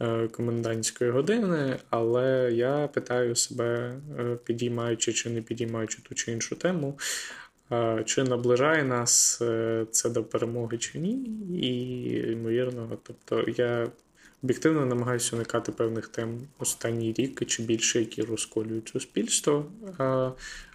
е, 0.00 0.28
комендантської 0.28 1.10
години, 1.10 1.76
але 1.90 2.52
я 2.52 2.88
питаю 2.94 3.36
себе, 3.36 4.00
е, 4.18 4.36
підіймаючи 4.44 5.12
чи 5.12 5.30
не 5.30 5.42
підіймаючи 5.42 5.98
ту 6.08 6.14
чи 6.14 6.32
іншу 6.32 6.56
тему. 6.56 6.98
Чи 8.04 8.22
наближає 8.22 8.84
нас 8.84 9.42
це 9.90 10.10
до 10.10 10.24
перемоги 10.24 10.78
чи 10.78 10.98
ні? 10.98 11.12
І, 11.62 12.32
ймовірно, 12.32 12.98
тобто 13.02 13.50
я 13.56 13.88
об'єктивно 14.42 14.86
намагаюся 14.86 15.36
уникати 15.36 15.72
певних 15.72 16.08
тем 16.08 16.40
останній 16.58 17.12
рік 17.12 17.46
чи 17.46 17.62
більше, 17.62 18.00
які 18.00 18.22
розколюють 18.22 18.88
суспільство. 18.88 19.66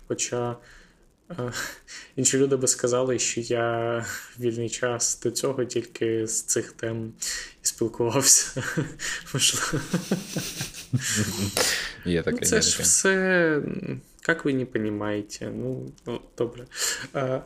Хоча 0.07 0.57
інші 2.15 2.37
люди 2.37 2.55
би 2.55 2.67
сказали, 2.67 3.19
що 3.19 3.41
я 3.41 4.05
вільний 4.39 4.69
час 4.69 5.19
до 5.23 5.31
цього 5.31 5.65
тільки 5.65 6.27
з 6.27 6.41
цих 6.41 6.71
тем 6.71 7.13
і 7.63 7.65
спілкувався. 7.67 8.63
Є 12.05 12.23
таке, 12.23 12.37
ну, 12.41 12.47
Це 12.47 12.61
ж 12.61 12.81
все, 12.81 13.61
як 14.27 14.45
ви 14.45 14.53
не 14.53 14.67
розумієте. 14.73 15.51
Ну, 15.55 15.91
ну, 16.05 16.21
добре. 16.37 16.65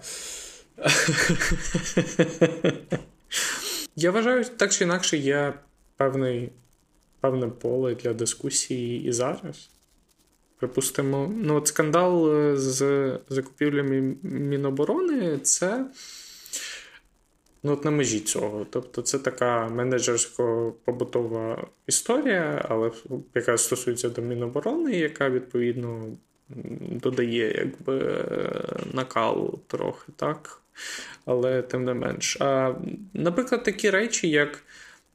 Я 3.95 4.11
вважаю, 4.11 4.45
так 4.45 4.71
чи 4.71 4.83
інакше, 4.83 5.17
я 5.17 5.59
певний, 5.97 6.51
певне 7.19 7.47
поле 7.47 7.95
для 7.95 8.13
дискусії 8.13 9.03
і 9.03 9.11
зараз. 9.11 9.69
Припустимо, 10.57 11.33
ну 11.35 11.55
от 11.55 11.67
скандал 11.67 12.35
е, 12.35 12.57
з 12.57 13.11
закупівлями 13.29 14.15
Міноборони 14.21 15.39
це 15.39 15.85
ну, 17.63 17.73
от 17.73 17.85
на 17.85 17.91
межі 17.91 18.19
цього. 18.19 18.65
Тобто 18.69 19.01
це 19.01 19.19
така 19.19 19.69
менеджерсько-побутова 19.69 21.67
історія, 21.87 22.65
але 22.69 22.91
яка 23.35 23.57
стосується 23.57 24.09
до 24.09 24.21
Міноборони, 24.21 24.91
яка 24.91 25.29
відповідно 25.29 26.17
додає 26.91 27.55
якби 27.57 28.25
накалу 28.93 29.59
трохи, 29.67 30.11
так? 30.15 30.61
Але 31.25 31.61
тим 31.61 31.85
не 31.85 31.93
менш. 31.93 32.37
А, 32.39 32.75
Наприклад, 33.13 33.63
такі 33.63 33.89
речі, 33.89 34.29
як 34.29 34.63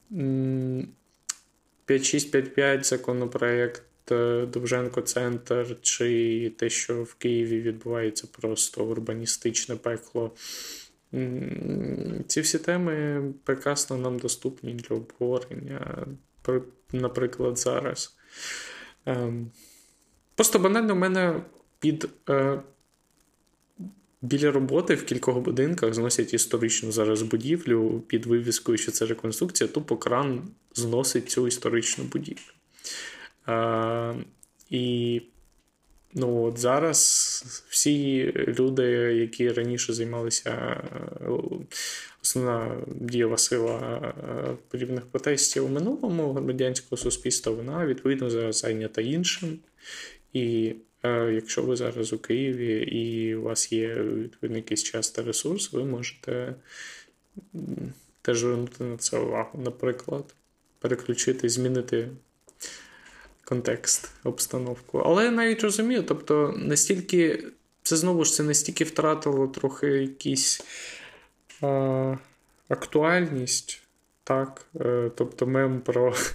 5655 0.09 2.85
законопроект 2.85 3.83
е, 4.11 4.45
Довженко 4.45 5.01
Центр, 5.01 5.77
чи 5.81 6.51
те, 6.57 6.69
що 6.69 7.03
в 7.03 7.13
Києві 7.13 7.61
відбувається 7.61 8.27
просто 8.39 8.85
урбаністичне 8.85 9.75
пекло. 9.75 10.31
Ці 12.27 12.41
всі 12.41 12.59
теми 12.59 13.23
прекрасно 13.43 13.97
нам 13.97 14.19
доступні 14.19 14.73
для 14.73 14.95
обговорення, 14.95 16.05
наприклад, 16.91 17.59
зараз. 17.59 18.15
Просто 20.35 20.59
банально 20.59 20.93
в 20.93 20.97
мене 20.97 21.41
під 21.79 22.09
е, 22.29 22.61
Біля 24.23 24.51
роботи 24.51 24.95
в 24.95 25.05
кількох 25.05 25.37
будинках 25.37 25.93
зносять 25.93 26.33
історичну 26.33 26.91
зараз 26.91 27.21
будівлю 27.21 28.03
під 28.07 28.25
вивіскою, 28.25 28.77
що 28.77 28.91
це 28.91 29.05
реконструкція, 29.05 29.67
тупо 29.67 29.97
кран 29.97 30.41
зносить 30.75 31.29
цю 31.29 31.47
історичну 31.47 32.03
будівлю. 32.03 32.51
А, 33.45 34.13
І 34.69 35.21
ну, 36.13 36.43
от 36.43 36.57
зараз 36.57 37.65
всі 37.69 38.31
люди, 38.35 38.83
які 39.13 39.49
раніше 39.49 39.93
займалися, 39.93 40.83
основна 42.23 42.77
дієва 42.87 43.37
сила 43.37 44.13
подібних 44.67 45.05
протестів 45.05 45.65
у 45.65 45.69
минулому 45.69 46.33
громадянського 46.33 46.97
суспільства, 46.97 47.51
вона 47.51 47.85
відповідно 47.85 48.29
зараз 48.29 48.59
зайнята 48.59 49.01
іншим. 49.01 49.59
І 50.33 50.75
Якщо 51.03 51.61
ви 51.61 51.75
зараз 51.75 52.13
у 52.13 52.19
Києві 52.19 52.77
і 52.81 53.35
у 53.35 53.41
вас 53.41 53.71
є 53.71 53.95
відповідно 53.95 54.57
якийсь 54.57 54.83
час 54.83 55.11
та 55.11 55.23
ресурс, 55.23 55.73
ви 55.73 55.83
можете 55.83 56.55
теж 58.21 58.39
звернути 58.39 58.83
на 58.83 58.97
це 58.97 59.17
увагу. 59.17 59.59
Наприклад, 59.63 60.35
переключити, 60.79 61.49
змінити 61.49 62.09
контекст, 63.45 64.11
обстановку. 64.23 64.97
Але 64.97 65.23
я 65.25 65.31
навіть 65.31 65.63
розумію, 65.63 66.03
тобто 66.03 66.53
настільки, 66.57 67.47
це 67.83 67.97
знову 67.97 68.25
ж 68.25 68.33
це 68.33 68.43
настільки 68.43 68.83
втратило 68.83 69.47
трохи 69.47 69.87
якісь 69.87 70.63
а, 71.61 72.17
актуальність, 72.69 73.81
так? 74.23 74.65
Е, 74.81 75.11
тобто 75.15 75.47
мем 75.47 75.81
про. 75.81 76.15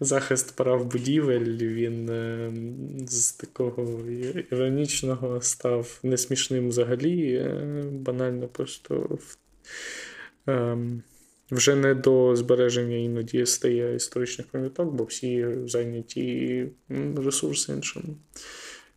захист 0.00 0.56
прав 0.56 0.86
будівель, 0.86 1.56
він 1.56 2.10
е, 2.10 2.52
з 3.06 3.32
такого 3.32 4.10
іронічного 4.50 5.40
став 5.42 5.98
несмішним 6.02 6.68
взагалі, 6.68 7.34
е, 7.34 7.84
банально 7.92 8.48
просто 8.48 9.18
ем, 10.46 11.02
вже 11.50 11.74
не 11.74 11.94
до 11.94 12.36
збереження 12.36 12.96
іноді 12.96 13.46
стає 13.46 13.94
історичних 13.96 14.46
пам'яток, 14.46 14.94
бо 14.94 15.04
всі 15.04 15.46
зайняті 15.66 16.68
ресурс 17.16 17.68
іншим. 17.68 18.16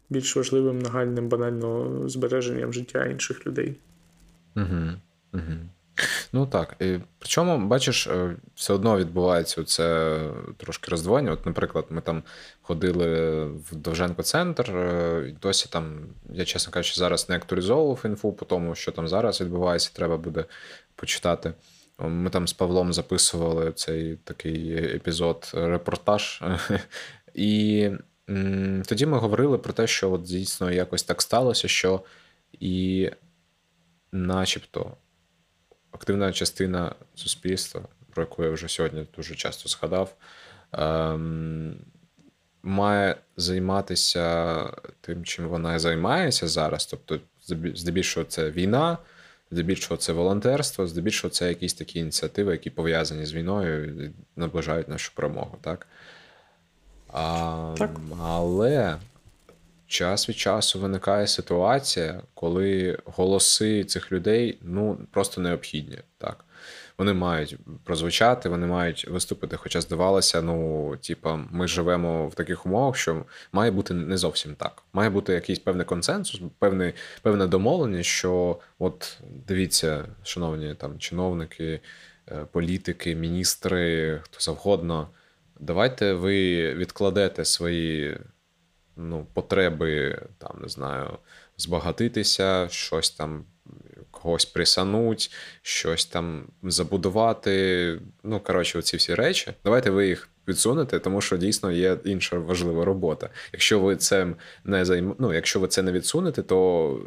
Більш 0.09 0.35
важливим 0.35 0.79
нагальним 0.79 1.29
банально 1.29 2.03
збереженням 2.09 2.73
життя 2.73 3.05
інших 3.05 3.47
людей. 3.47 3.75
Угу, 4.55 4.91
угу. 5.33 5.53
Ну 6.31 6.45
так. 6.45 6.75
І 6.79 6.99
Причому, 7.19 7.67
бачиш, 7.67 8.07
е, 8.07 8.35
все 8.55 8.73
одно 8.73 8.97
відбувається 8.97 9.63
це 9.63 10.17
трошки 10.57 10.91
роздвоєння. 10.91 11.31
От, 11.31 11.45
наприклад, 11.45 11.85
ми 11.89 12.01
там 12.01 12.23
ходили 12.61 13.43
в 13.45 13.75
Довженко-центр, 13.75 14.77
е, 14.77 15.35
досі 15.41 15.69
там, 15.69 15.99
я 16.33 16.45
чесно 16.45 16.73
кажучи, 16.73 16.99
зараз 16.99 17.29
не 17.29 17.35
актуалізовував 17.35 18.01
інфу 18.05 18.33
по 18.33 18.45
тому, 18.45 18.75
що 18.75 18.91
там 18.91 19.07
зараз 19.07 19.41
відбувається, 19.41 19.91
треба 19.93 20.17
буде 20.17 20.45
почитати. 20.95 21.53
Ми 21.99 22.29
там 22.29 22.47
з 22.47 22.53
Павлом 22.53 22.93
записували 22.93 23.71
цей 23.71 24.15
такий 24.15 24.73
епізод, 24.95 25.51
репортаж. 25.53 26.43
І 27.33 27.89
тоді 28.85 29.05
ми 29.05 29.17
говорили 29.17 29.57
про 29.57 29.73
те, 29.73 29.87
що 29.87 30.11
от 30.11 30.21
дійсно 30.21 30.71
якось 30.71 31.03
так 31.03 31.21
сталося, 31.21 31.67
що 31.67 32.01
і 32.59 33.09
начебто 34.11 34.97
активна 35.91 36.31
частина 36.31 36.95
суспільства, 37.15 37.81
про 38.13 38.23
яку 38.23 38.43
я 38.43 38.49
вже 38.49 38.67
сьогодні 38.67 39.07
дуже 39.17 39.35
часто 39.35 39.69
згадав, 39.69 40.15
ем, 40.71 41.75
має 42.63 43.15
займатися 43.37 44.55
тим, 45.01 45.23
чим 45.23 45.47
вона 45.47 45.79
займається 45.79 46.47
зараз. 46.47 46.85
Тобто, 46.85 47.19
здебільшого, 47.75 48.25
це 48.25 48.51
війна, 48.51 48.97
здебільшого, 49.51 49.97
це 49.97 50.13
волонтерство, 50.13 50.87
здебільшого, 50.87 51.31
це 51.31 51.49
якісь 51.49 51.73
такі 51.73 51.99
ініціативи, 51.99 52.51
які 52.51 52.69
пов'язані 52.69 53.25
з 53.25 53.33
війною 53.33 54.05
і 54.05 54.11
наближають 54.35 54.87
нашу 54.87 55.11
перемогу. 55.15 55.57
Так? 55.61 55.87
А, 57.13 57.75
так. 57.77 57.91
Але 58.21 58.97
час 59.89 60.29
від 60.29 60.37
часу 60.37 60.79
виникає 60.79 61.27
ситуація, 61.27 62.21
коли 62.33 62.97
голоси 63.05 63.83
цих 63.83 64.11
людей 64.11 64.57
ну, 64.61 64.97
просто 65.11 65.41
необхідні. 65.41 65.97
Так. 66.17 66.45
вони 66.97 67.13
мають 67.13 67.57
прозвучати, 67.83 68.49
вони 68.49 68.67
мають 68.67 69.07
виступити. 69.07 69.57
Хоча 69.57 69.81
здавалося, 69.81 70.41
ну, 70.41 70.97
типа, 70.97 71.39
ми 71.51 71.67
живемо 71.67 72.27
в 72.27 72.35
таких 72.35 72.65
умовах, 72.65 72.97
що 72.97 73.25
має 73.51 73.71
бути 73.71 73.93
не 73.93 74.17
зовсім 74.17 74.55
так. 74.55 74.83
Має 74.93 75.09
бути 75.09 75.33
якийсь 75.33 75.59
певний 75.59 75.85
консенсус, 75.85 76.41
певний, 76.59 76.93
певне 77.21 77.47
домовлення, 77.47 78.03
що 78.03 78.59
от 78.79 79.17
дивіться, 79.47 80.05
шановні 80.23 80.75
там 80.75 80.99
чиновники, 80.99 81.79
е, 82.31 82.45
політики, 82.51 83.15
міністри, 83.15 84.19
хто 84.23 84.39
завгодно. 84.39 85.09
Давайте 85.59 86.13
ви 86.13 86.73
відкладете 86.73 87.45
свої 87.45 88.17
ну, 88.99 89.27
потреби, 89.33 90.21
там, 90.37 90.59
не 90.61 90.69
знаю, 90.69 91.17
збагатитися, 91.57 92.67
щось 92.69 93.09
там 93.09 93.45
когось 94.11 94.45
присануть, 94.45 95.31
щось 95.61 96.05
там 96.05 96.47
забудувати. 96.63 97.99
Ну, 98.23 98.39
коротше, 98.39 98.79
оці 98.79 98.97
всі 98.97 99.15
речі. 99.15 99.53
Давайте 99.63 99.89
ви 99.89 100.07
їх 100.07 100.29
відсунете, 100.47 100.99
тому 100.99 101.21
що 101.21 101.37
дійсно 101.37 101.71
є 101.71 101.97
інша 102.05 102.37
важлива 102.37 102.85
робота. 102.85 103.29
Якщо 103.53 103.79
ви 103.79 103.95
це 103.95 104.27
не 104.63 104.85
займ... 104.85 105.15
ну, 105.19 105.33
якщо 105.33 105.59
ви 105.59 105.67
це 105.67 105.81
не 105.81 105.91
відсунете, 105.91 106.43
то 106.43 106.99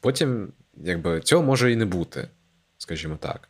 потім 0.00 0.52
якби, 0.76 1.20
цього 1.20 1.42
може 1.42 1.72
і 1.72 1.76
не 1.76 1.84
бути, 1.84 2.28
скажімо 2.78 3.18
так. 3.20 3.48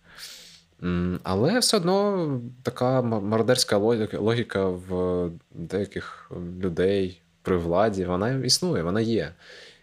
Але 1.23 1.59
все 1.59 1.77
одно 1.77 2.41
така 2.63 3.03
мародерська 3.03 3.77
логіка 4.13 4.67
в 4.69 5.31
деяких 5.51 6.31
людей 6.61 7.23
при 7.43 7.57
владі, 7.57 8.05
вона 8.05 8.45
існує, 8.45 8.83
вона 8.83 9.01
є. 9.01 9.35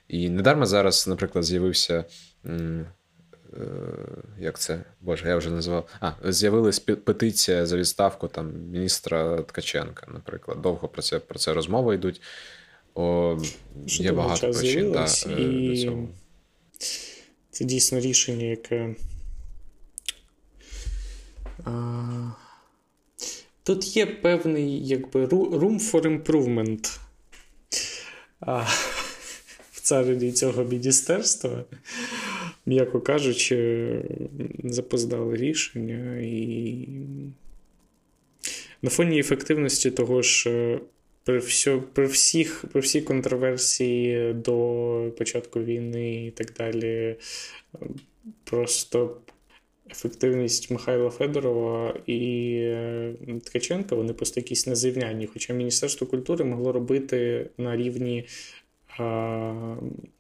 І 0.08 0.30
недарма 0.30 0.66
зараз, 0.66 1.08
наприклад, 1.08 1.44
з'явився. 1.46 2.06
Е, 3.54 3.66
як 4.40 4.60
це? 4.60 4.84
Боже, 5.02 5.28
я 5.28 5.38
вже 5.38 5.50
назвав. 5.50 5.90
А, 6.00 6.12
з'явилась 6.32 6.80
петиція 6.80 7.66
за 7.66 7.78
відставку 7.78 8.28
там 8.28 8.54
міністра 8.72 9.42
Ткаченка, 9.42 10.08
наприклад. 10.14 10.62
Довго 10.62 10.88
про 10.88 11.02
це 11.02 11.20
про 11.20 11.40
це 11.40 11.54
розмови 11.54 11.96
йдуть. 11.96 12.22
О, 12.96 13.38
Є 13.86 14.12
багато 14.12 14.52
причин. 14.52 14.92
Да, 14.92 15.06
е, 15.28 15.42
і... 15.42 15.84
цього. 15.84 16.08
Це 17.52 17.66
дійсно 17.66 18.00
рішення, 18.00 18.46
яке. 18.46 18.96
А... 21.66 22.32
Тут 23.64 23.98
є 23.98 24.06
певний 24.06 24.88
якби 24.88 25.26
room 25.26 25.92
for 25.92 26.02
improvement 26.02 27.00
а, 28.40 28.66
в 29.72 29.82
царині 29.82 30.32
цього 30.32 30.64
міністерства, 30.64 31.66
м'яко 32.66 33.02
кажучи, 33.02 33.90
запоздали 34.64 35.36
рішення 35.36 36.20
і 36.22 36.88
на 38.82 38.90
фоні 38.90 39.20
ефективності 39.20 39.92
того 39.92 40.22
ж. 40.22 40.50
Е, 40.50 40.80
при 41.24 41.38
все, 41.38 41.82
при, 41.94 42.06
всіх, 42.06 42.66
при 42.72 42.82
всій 42.82 43.02
контроверсії 43.02 44.34
до 44.34 45.12
початку 45.18 45.60
війни 45.60 46.26
і 46.26 46.32
так 46.32 46.54
далі, 46.54 47.16
просто 48.44 49.18
ефективність 49.92 50.72
Михайла 50.72 51.10
Федорова 51.10 52.00
і 52.08 52.74
Ткаченка 53.46 53.96
вони 53.96 54.14
просто 54.14 54.40
якісь 54.40 54.68
незрівнянні. 54.68 55.28
Хоча 55.28 55.54
Міністерство 55.54 56.08
культури 56.08 56.46
могло 56.46 56.72
робити 56.72 57.50
на 57.58 57.76
рівні 57.76 58.28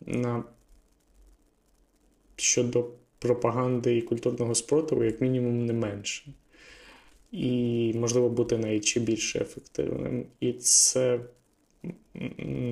на 0.05 0.43
щодо 2.35 2.89
пропаганди 3.19 3.97
і 3.97 4.01
культурного 4.01 4.55
спротиву, 4.55 5.03
як 5.03 5.21
мінімум, 5.21 5.65
не 5.65 5.73
менше. 5.73 6.33
І, 7.31 7.93
можливо, 7.95 8.29
бути 8.29 8.57
навіть 8.57 8.85
ще 8.85 8.99
більше 8.99 9.39
ефективним. 9.39 10.25
І 10.39 10.53
це 10.53 11.19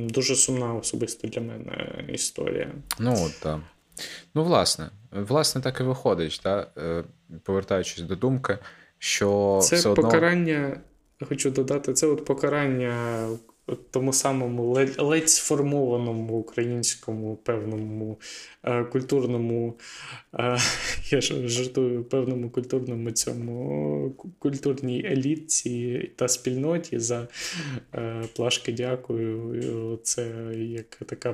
дуже 0.10 0.36
сумна 0.36 0.74
особисто 0.74 1.28
для 1.28 1.42
мене 1.42 2.06
історія. 2.14 2.72
Ну, 3.00 3.14
от, 3.26 3.40
так. 3.42 3.60
Ну, 4.36 4.44
власне, 4.44 4.90
власне, 5.12 5.62
так 5.62 5.80
і 5.80 5.84
виходить, 5.84 6.40
та? 6.44 6.68
Е, 6.78 7.04
повертаючись 7.44 8.04
до 8.04 8.16
думки, 8.16 8.58
що 8.98 9.60
це 9.64 9.76
все 9.76 9.90
одно... 9.90 10.04
покарання, 10.04 10.80
хочу 11.28 11.52
додати, 11.52 11.94
це 11.94 12.08
от 12.08 12.26
покарання 12.26 13.28
тому 13.92 14.14
самому 14.14 14.78
ледь 14.98 15.30
сформованому 15.30 16.38
українському 16.38 17.36
певному 17.36 18.20
е, 18.64 18.84
культурному, 18.84 19.78
е, 20.40 20.58
я 21.10 21.22
ж 21.22 21.48
жартую, 21.48 22.04
певному 22.04 22.50
культурному 22.50 23.12
цьому 23.12 24.16
культурній 24.40 25.06
елітці 25.06 26.12
та 26.16 26.28
спільноті 26.28 27.00
за 27.00 27.28
е, 27.94 28.24
плашки 28.36 28.72
дякую. 28.72 30.00
Це 30.04 30.28
як 30.56 30.96
така 30.96 31.34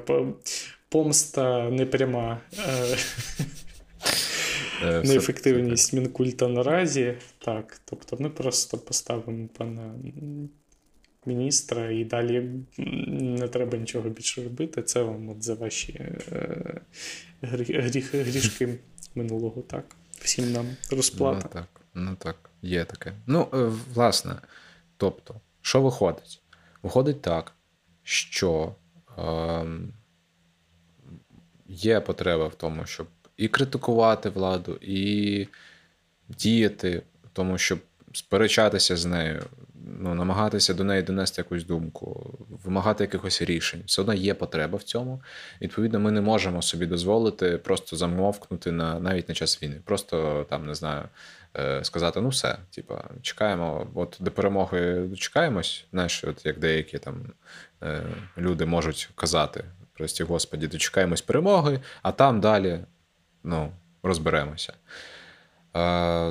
помста 0.94 1.70
непряма. 1.70 2.42
Е, 2.60 2.98
е, 4.84 5.04
неефективність 5.04 5.94
Мінкульта 5.94 6.48
наразі. 6.48 7.18
Так, 7.38 7.82
тобто 7.86 8.18
ми 8.20 8.30
просто 8.30 8.78
поставимо 8.78 9.48
пана 9.58 9.94
міністра 11.26 11.92
і 11.92 12.06
далі 12.06 12.50
не 13.08 13.48
треба 13.48 13.78
нічого 13.78 14.10
більше 14.10 14.44
робити. 14.44 14.84
Це 14.84 15.04
вам 15.04 15.30
от 15.30 15.44
за 15.44 15.54
ваші 15.54 15.94
е, 15.94 16.82
гріх, 17.42 18.16
грішки 18.16 18.80
минулого. 19.16 19.62
так. 19.62 19.96
Всім 20.20 20.52
нам 20.52 20.68
розплата. 20.92 21.42
Ну 21.44 21.50
так, 21.54 21.82
ну 21.94 22.16
так, 22.16 22.50
є 22.62 22.86
таке. 22.86 23.14
Ну, 23.28 23.48
власне, 23.94 24.36
тобто, 24.98 25.42
що 25.62 25.82
виходить? 25.82 26.42
Виходить 26.84 27.22
так, 27.22 27.56
що. 28.04 28.76
Е, 29.18 29.66
є 31.74 32.00
потреба 32.00 32.48
в 32.48 32.56
тому, 32.56 32.86
щоб 32.86 33.08
і 33.38 33.48
критикувати 33.48 34.30
владу, 34.30 34.80
і 34.82 35.48
діяти 36.30 37.02
в 37.24 37.30
тому, 37.34 37.58
щоб 37.58 37.80
сперечатися 38.14 38.98
з 38.98 39.06
нею, 39.06 39.44
ну, 40.00 40.16
намагатися 40.16 40.74
до 40.74 40.84
неї 40.84 41.02
донести 41.02 41.42
якусь 41.42 41.66
думку, 41.66 42.38
вимагати 42.64 43.04
якихось 43.04 43.42
рішень. 43.42 43.82
Все 43.86 44.02
одно 44.02 44.14
є 44.14 44.34
потреба 44.34 44.78
в 44.78 44.84
цьому. 44.84 45.22
Відповідно, 45.62 46.00
ми 46.00 46.12
не 46.12 46.22
можемо 46.22 46.62
собі 46.62 46.86
дозволити 46.86 47.58
просто 47.58 47.96
замовкнути 47.96 48.72
на 48.72 49.00
навіть 49.00 49.30
на 49.30 49.36
час 49.36 49.64
війни. 49.64 49.82
Просто 49.86 50.46
там 50.50 50.66
не 50.66 50.76
знаю. 50.76 51.04
Е, 51.58 51.84
сказати, 51.84 52.22
ну 52.22 52.30
все, 52.30 52.58
типа, 52.76 53.04
чекаємо, 53.22 53.88
от 53.96 54.18
до 54.20 54.32
перемоги 54.32 54.96
дочекаємось, 55.10 55.86
знаєш, 55.92 56.24
от 56.24 56.46
як 56.46 56.60
деякі 56.60 56.98
там 56.98 57.26
е, 57.84 58.04
люди 58.38 58.66
можуть 58.66 59.10
казати, 59.16 59.64
прості 59.94 60.24
Господі, 60.24 60.68
дочекаємось 60.68 61.22
перемоги, 61.22 61.80
а 62.02 62.12
там 62.12 62.42
далі 62.42 62.80
ну, 63.44 63.72
розберемося. 64.04 64.74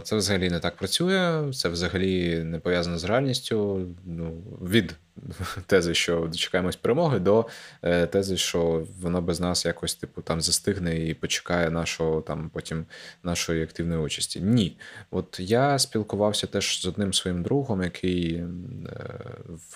Це 0.02 0.16
взагалі 0.16 0.50
не 0.50 0.60
так 0.60 0.76
працює, 0.76 1.52
це 1.52 1.68
взагалі 1.68 2.44
не 2.44 2.58
пов'язано 2.58 2.98
з 2.98 3.04
реальністю. 3.04 3.86
Ну, 4.04 4.42
Від 4.62 4.94
тези, 5.66 5.94
що 5.94 6.20
дочекаємось 6.20 6.76
перемоги, 6.76 7.18
до 7.18 7.46
е, 7.82 8.06
тези, 8.06 8.36
що 8.36 8.86
воно 9.00 9.22
без 9.22 9.40
нас 9.40 9.64
якось 9.64 9.94
типу 9.94 10.22
там 10.22 10.40
застигне 10.40 11.08
і 11.08 11.14
почекає 11.14 11.70
нашого 11.70 12.20
там 12.20 12.50
потім 12.54 12.86
нашої 13.22 13.62
активної 13.62 14.00
участі. 14.00 14.40
Ні. 14.40 14.76
От 15.10 15.40
я 15.40 15.78
спілкувався 15.78 16.46
теж 16.46 16.82
з 16.82 16.86
одним 16.86 17.12
своїм 17.12 17.42
другом, 17.42 17.82
який 17.82 18.34
е, 18.34 18.46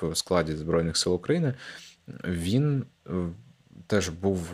в 0.01 0.17
складі 0.17 0.57
Збройних 0.57 0.97
сил 0.97 1.15
України. 1.15 1.55
Він 2.25 2.85
теж 3.87 4.09
був 4.09 4.49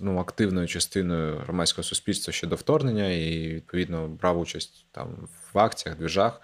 ну, 0.00 0.18
активною 0.18 0.66
частиною 0.66 1.38
громадського 1.38 1.82
суспільства 1.82 2.32
ще 2.32 2.46
до 2.46 2.56
вторгнення 2.56 3.08
і, 3.08 3.48
відповідно, 3.48 4.08
брав 4.08 4.40
участь 4.40 4.86
там 4.92 5.28
в 5.52 5.58
акціях, 5.58 5.98
двіжах. 5.98 6.40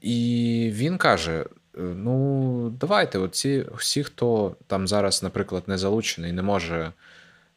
І 0.00 0.70
він 0.72 0.98
каже: 0.98 1.46
ну, 1.74 2.70
давайте, 2.80 3.18
оці 3.18 3.66
всі, 3.74 4.04
хто 4.04 4.56
там 4.66 4.88
зараз, 4.88 5.22
наприклад, 5.22 5.62
не 5.66 5.78
залучений, 5.78 6.32
не 6.32 6.42
може. 6.42 6.92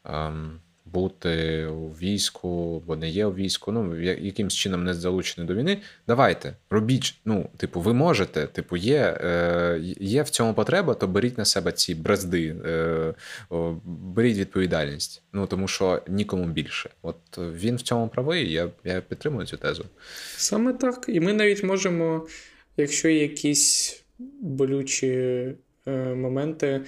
Ем, 0.04 0.60
бути 0.92 1.64
у 1.66 1.88
війську, 1.88 2.82
бо 2.86 2.96
не 2.96 3.08
є 3.08 3.26
у 3.26 3.34
війську, 3.34 3.72
ну 3.72 4.00
якимсь 4.00 4.54
чином 4.54 4.84
не 4.84 4.94
залучені 4.94 5.46
до 5.46 5.54
війни. 5.54 5.78
Давайте, 6.06 6.54
робіть. 6.70 7.14
Ну, 7.24 7.50
типу, 7.56 7.80
ви 7.80 7.94
можете, 7.94 8.46
типу, 8.46 8.76
є 8.76 9.18
е, 9.20 9.80
є 10.00 10.22
в 10.22 10.30
цьому 10.30 10.54
потреба, 10.54 10.94
то 10.94 11.06
беріть 11.06 11.38
на 11.38 11.44
себе 11.44 11.72
ці 11.72 11.94
бразди, 11.94 12.56
е, 12.66 13.14
беріть 13.84 14.38
відповідальність. 14.38 15.22
Ну 15.32 15.46
тому 15.46 15.68
що 15.68 16.02
нікому 16.08 16.46
більше. 16.46 16.90
От 17.02 17.16
він 17.38 17.76
в 17.76 17.82
цьому 17.82 18.08
правий. 18.08 18.52
Я, 18.52 18.68
Я 18.84 19.00
підтримую 19.00 19.46
цю 19.46 19.56
тезу. 19.56 19.84
Саме 20.36 20.72
так. 20.72 21.04
І 21.08 21.20
ми 21.20 21.32
навіть 21.32 21.64
можемо, 21.64 22.26
якщо 22.76 23.08
якісь 23.08 24.02
болючі 24.40 25.08
е, 25.86 26.14
моменти 26.14 26.80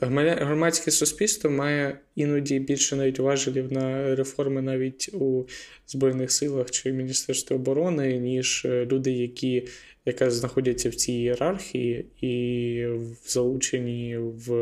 Громадське 0.00 0.90
суспільство 0.90 1.50
має 1.50 1.98
іноді 2.14 2.58
більше 2.58 2.96
навіть 2.96 3.18
важелів 3.18 3.72
на 3.72 4.14
реформи 4.16 4.62
навіть 4.62 5.10
у 5.12 5.46
Збройних 5.86 6.32
силах 6.32 6.70
чи 6.70 6.92
Міністерстві 6.92 7.54
оборони, 7.54 8.18
ніж 8.18 8.62
е, 8.64 8.86
люди, 8.86 9.12
які 9.12 9.68
якраз 10.04 10.34
знаходяться 10.34 10.90
в 10.90 10.94
цій 10.94 11.12
ієрархії 11.12 12.06
і 12.20 12.86
залучені 13.26 14.16
в 14.18 14.52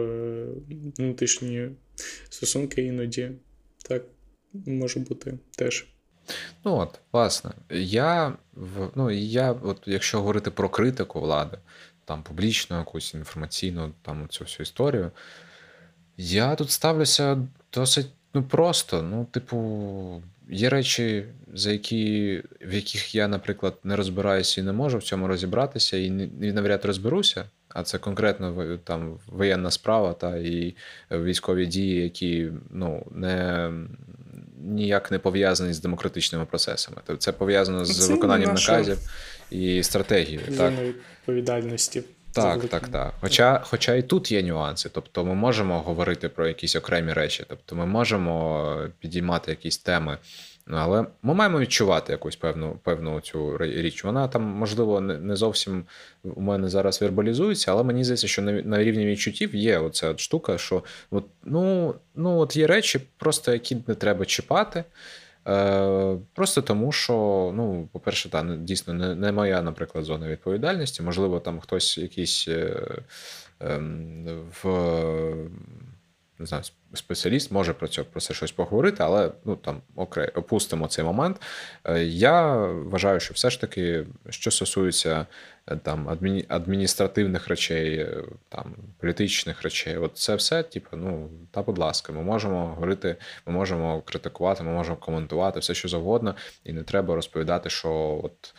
внутрішні 0.98 1.68
стосунки 2.28 2.82
іноді. 2.82 3.30
Так 3.88 4.04
може 4.66 5.00
бути 5.00 5.38
теж. 5.56 5.86
Ну 6.64 6.76
от, 6.76 7.00
власне, 7.12 7.50
я 7.70 8.36
ну, 8.94 9.10
я, 9.10 9.52
от, 9.52 9.82
якщо 9.86 10.18
говорити 10.18 10.50
про 10.50 10.68
критику 10.68 11.20
влади, 11.20 11.58
там 12.04 12.22
публічну, 12.22 12.78
якусь 12.78 13.14
інформаційну, 13.14 13.92
там 14.02 14.28
цю 14.28 14.44
всю 14.44 14.62
історію, 14.64 15.10
я 16.16 16.54
тут 16.54 16.70
ставлюся 16.70 17.38
досить 17.72 18.06
ну, 18.34 18.42
просто. 18.42 19.02
Ну, 19.02 19.24
типу, 19.24 20.22
є 20.50 20.68
речі, 20.68 21.24
за 21.54 21.72
які, 21.72 22.42
в 22.60 22.74
яких 22.74 23.14
я, 23.14 23.28
наприклад, 23.28 23.74
не 23.84 23.96
розбираюся 23.96 24.60
і 24.60 24.64
не 24.64 24.72
можу 24.72 24.98
в 24.98 25.02
цьому 25.02 25.28
розібратися, 25.28 25.96
і, 25.96 26.10
навряд 26.40 26.84
розберуся. 26.84 27.44
А 27.68 27.82
це 27.82 27.98
конкретно 27.98 28.78
там 28.84 29.18
воєнна 29.26 29.70
справа 29.70 30.12
та 30.12 30.36
і 30.36 30.74
військові 31.10 31.66
дії, 31.66 32.02
які 32.02 32.48
ну 32.70 33.06
не 33.10 33.70
ніяк 34.58 35.10
не 35.10 35.18
пов'язані 35.18 35.72
з 35.72 35.80
демократичними 35.80 36.44
процесами. 36.44 36.96
Тобто 37.06 37.22
це 37.22 37.32
пов'язано 37.32 37.84
з 37.84 38.06
це 38.06 38.12
виконанням 38.12 38.50
наша... 38.50 38.72
наказів 38.72 38.98
і 39.54 39.82
стратегією. 39.82 40.56
Так? 40.58 40.72
відповідальності. 41.26 42.02
Так, 42.32 42.64
так, 42.64 42.88
так. 42.88 43.14
Хоча 43.20 43.60
хоча 43.64 43.94
і 43.94 44.02
тут 44.02 44.32
є 44.32 44.42
нюанси. 44.42 44.90
Тобто 44.92 45.24
ми 45.24 45.34
можемо 45.34 45.80
говорити 45.80 46.28
про 46.28 46.48
якісь 46.48 46.76
окремі 46.76 47.12
речі, 47.12 47.44
тобто 47.48 47.76
ми 47.76 47.86
можемо 47.86 48.76
підіймати 49.00 49.50
якісь 49.50 49.78
теми. 49.78 50.18
Але 50.66 51.04
ми 51.22 51.34
маємо 51.34 51.58
відчувати 51.58 52.12
якусь 52.12 52.36
певну 52.36 52.78
певну 52.82 53.20
цю 53.20 53.58
річ. 53.58 54.04
Вона 54.04 54.28
там, 54.28 54.42
можливо, 54.42 55.00
не 55.00 55.36
зовсім 55.36 55.84
у 56.22 56.40
мене 56.40 56.68
зараз 56.68 57.00
вербалізується, 57.00 57.72
але 57.72 57.82
мені 57.82 58.04
здається, 58.04 58.28
що 58.28 58.42
на, 58.42 58.52
на 58.52 58.84
рівні 58.84 59.06
відчуттів 59.06 59.54
є 59.54 59.78
оця 59.78 60.08
от 60.08 60.20
штука, 60.20 60.58
що 60.58 60.84
от, 61.10 61.24
ну, 61.44 61.94
ну, 62.14 62.38
от 62.38 62.56
є 62.56 62.66
речі, 62.66 63.00
просто 63.16 63.52
які 63.52 63.76
не 63.86 63.94
треба 63.94 64.24
чіпати. 64.24 64.84
Е, 65.48 66.16
Просто 66.34 66.62
тому, 66.62 66.92
що, 66.92 67.12
ну, 67.56 67.88
по-перше, 67.92 68.30
та, 68.30 68.56
дійсно 68.56 68.94
не 68.94 69.14
не 69.14 69.32
моя, 69.32 69.62
наприклад, 69.62 70.04
зона 70.04 70.28
відповідальності. 70.28 71.02
Можливо, 71.02 71.40
там 71.40 71.60
хтось 71.60 71.98
якийсь 71.98 72.48
е, 72.48 72.84
е, 73.62 73.80
в 74.62 74.68
не 76.38 76.46
знаю, 76.46 76.64
спеціаліст 76.94 77.52
може 77.52 77.72
про 77.72 77.88
це 77.88 78.02
про 78.02 78.20
це 78.20 78.34
щось 78.34 78.52
поговорити, 78.52 78.96
але 79.00 79.30
ну 79.44 79.56
там 79.56 79.82
окей, 79.96 80.28
опустимо 80.28 80.88
цей 80.88 81.04
момент. 81.04 81.40
Е, 81.84 82.04
я 82.04 82.56
вважаю, 82.56 83.20
що 83.20 83.34
все 83.34 83.50
ж 83.50 83.60
таки, 83.60 84.06
що 84.30 84.50
стосується 84.50 85.26
е, 85.66 85.76
там 85.76 86.08
адміні, 86.08 86.44
адміністративних 86.48 87.48
речей, 87.48 87.98
е, 87.98 88.24
там 88.48 88.74
політичних 88.98 89.62
речей, 89.62 89.96
от 89.96 90.16
це 90.16 90.34
все, 90.34 90.62
типу, 90.62 90.96
ну 90.96 91.30
та 91.50 91.62
будь 91.62 91.78
ласка, 91.78 92.12
ми 92.12 92.22
можемо 92.22 92.66
говорити, 92.66 93.16
ми 93.46 93.52
можемо 93.52 94.02
критикувати, 94.02 94.62
ми 94.62 94.70
можемо 94.72 94.96
коментувати 94.96 95.60
все, 95.60 95.74
що 95.74 95.88
завгодно, 95.88 96.34
і 96.64 96.72
не 96.72 96.82
треба 96.82 97.14
розповідати, 97.14 97.70
що 97.70 98.20
от 98.24 98.54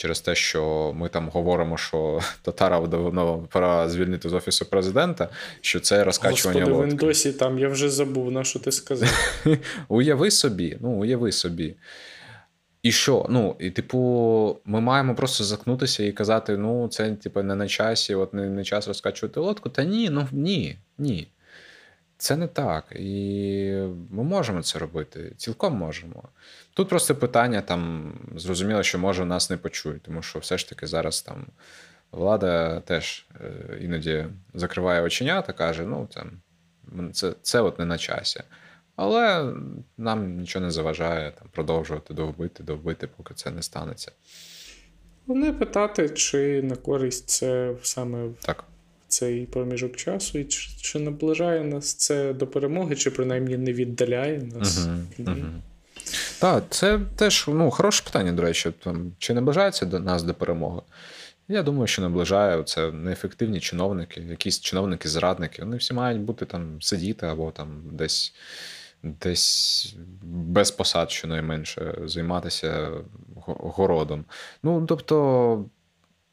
через 0.00 0.20
те, 0.20 0.34
що 0.34 0.92
ми 0.96 1.08
там 1.08 1.28
говоримо, 1.28 1.76
що 1.76 2.20
Татаров 2.42 2.88
давно 2.88 3.48
пора 3.50 3.88
звільнити 3.88 4.28
з 4.28 4.32
офісу 4.32 4.64
президента, 4.64 5.28
що 5.60 5.80
це 5.80 6.04
розкачування 6.04 6.60
Господи, 6.60 6.76
лодки. 6.76 6.90
він 6.90 6.96
досі 6.96 7.32
там, 7.32 7.58
я 7.58 7.68
вже 7.68 7.90
забув, 7.90 8.32
на 8.32 8.44
що 8.44 8.58
ти 8.58 8.72
сказав. 8.72 9.42
Уяви 9.88 10.30
собі, 10.30 10.78
ну 10.80 10.90
уяви 10.90 11.32
собі. 11.32 11.74
І 12.82 12.92
що? 12.92 13.26
Ну, 13.30 13.56
і 13.58 13.70
типу, 13.70 14.60
ми 14.64 14.80
маємо 14.80 15.14
просто 15.14 15.44
заткнутися 15.44 16.04
і 16.04 16.12
казати: 16.12 16.56
ну, 16.56 16.88
це 16.88 17.10
типу, 17.10 17.42
не 17.42 17.54
на 17.54 17.68
часі, 17.68 18.14
от 18.14 18.34
не, 18.34 18.48
не 18.48 18.64
час 18.64 18.88
розкачувати 18.88 19.40
лодку. 19.40 19.68
Та 19.68 19.84
ні, 19.84 20.10
ну 20.10 20.28
ні, 20.32 20.78
ні. 20.98 21.28
Це 22.20 22.36
не 22.36 22.46
так. 22.46 22.84
І 22.96 23.72
ми 24.10 24.24
можемо 24.24 24.62
це 24.62 24.78
робити, 24.78 25.32
цілком 25.36 25.74
можемо. 25.74 26.22
Тут 26.74 26.88
просто 26.88 27.16
питання 27.16 27.60
там 27.60 28.12
зрозуміло, 28.36 28.82
що 28.82 28.98
може 28.98 29.24
нас 29.24 29.50
не 29.50 29.56
почують, 29.56 30.02
тому 30.02 30.22
що 30.22 30.38
все 30.38 30.58
ж 30.58 30.68
таки 30.68 30.86
зараз 30.86 31.22
там 31.22 31.46
влада 32.12 32.80
теж 32.80 33.26
е, 33.40 33.78
іноді 33.80 34.26
закриває 34.54 35.02
оченята, 35.02 35.52
каже: 35.52 35.82
ну 35.82 36.08
там 36.14 36.30
це 37.12 37.34
це 37.42 37.60
от 37.60 37.78
не 37.78 37.84
на 37.84 37.98
часі. 37.98 38.40
Але 38.96 39.54
нам 39.96 40.36
нічого 40.36 40.64
не 40.64 40.70
заважає 40.70 41.30
там 41.30 41.48
продовжувати 41.52 42.14
довбити, 42.14 42.62
довбити, 42.62 43.06
поки 43.16 43.34
це 43.34 43.50
не 43.50 43.62
станеться. 43.62 44.12
Вони 45.26 45.52
питати, 45.52 46.08
чи 46.08 46.62
на 46.62 46.76
користь 46.76 47.28
це 47.28 47.74
саме 47.82 48.28
так. 48.40 48.64
Цей 49.10 49.46
проміжок 49.46 49.96
часу, 49.96 50.38
і 50.38 50.44
чи, 50.44 50.70
чи 50.80 50.98
наближає 50.98 51.64
нас 51.64 51.94
це 51.94 52.32
до 52.32 52.46
перемоги, 52.46 52.96
чи 52.96 53.10
принаймні 53.10 53.56
не 53.56 53.72
віддаляє 53.72 54.42
нас. 54.54 54.86
Угу, 55.18 55.30
угу. 55.30 55.46
Так, 56.40 56.64
це 56.70 57.00
теж 57.16 57.44
ну, 57.48 57.70
хороше 57.70 58.04
питання, 58.04 58.32
до 58.32 58.42
речі. 58.42 58.72
Там, 58.84 59.12
Чи 59.18 59.34
наближається 59.34 59.86
до 59.86 60.00
нас 60.00 60.22
до 60.22 60.34
перемоги? 60.34 60.80
Я 61.48 61.62
думаю, 61.62 61.86
що 61.86 62.02
наближає 62.02 62.62
це 62.62 62.92
неефективні 62.92 63.60
чиновники, 63.60 64.20
якісь 64.20 64.60
чиновники-зрадники. 64.60 65.62
Вони 65.62 65.76
всі 65.76 65.94
мають 65.94 66.20
бути 66.20 66.46
там 66.46 66.82
сидіти 66.82 67.26
або 67.26 67.50
там 67.50 67.82
десь 67.92 68.34
десь 69.02 69.94
без 70.22 70.70
посад, 70.70 71.10
щонайменше, 71.10 71.98
займатися 72.04 72.90
городом. 73.46 74.24
Ну, 74.62 74.86
тобто, 74.86 75.64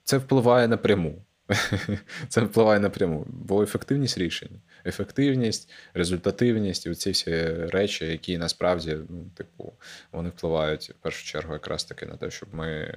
це 0.03 0.17
впливає 0.17 0.67
напряму. 0.67 1.15
Це 2.27 2.41
впливає 2.41 2.79
напряму, 2.79 3.25
бо 3.27 3.63
ефективність 3.63 4.17
рішень, 4.17 4.61
ефективність, 4.85 5.69
результативність 5.93 6.85
і 6.85 6.95
ці 6.95 7.11
всі 7.11 7.45
речі, 7.53 8.05
які 8.05 8.37
насправді, 8.37 8.97
ну, 9.09 9.25
типу, 9.35 9.73
вони 10.11 10.29
впливають 10.29 10.89
в 10.89 10.93
першу 10.93 11.25
чергу 11.25 11.53
якраз 11.53 11.83
таки 11.83 12.05
на 12.05 12.17
те, 12.17 12.31
щоб 12.31 12.49
ми 12.55 12.93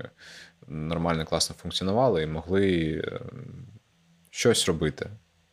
нормально, 0.69 1.25
класно 1.25 1.57
функціонували 1.57 2.23
і 2.23 2.27
могли 2.27 2.91
е, 3.05 3.21
щось 4.31 4.69
робити, 4.69 5.11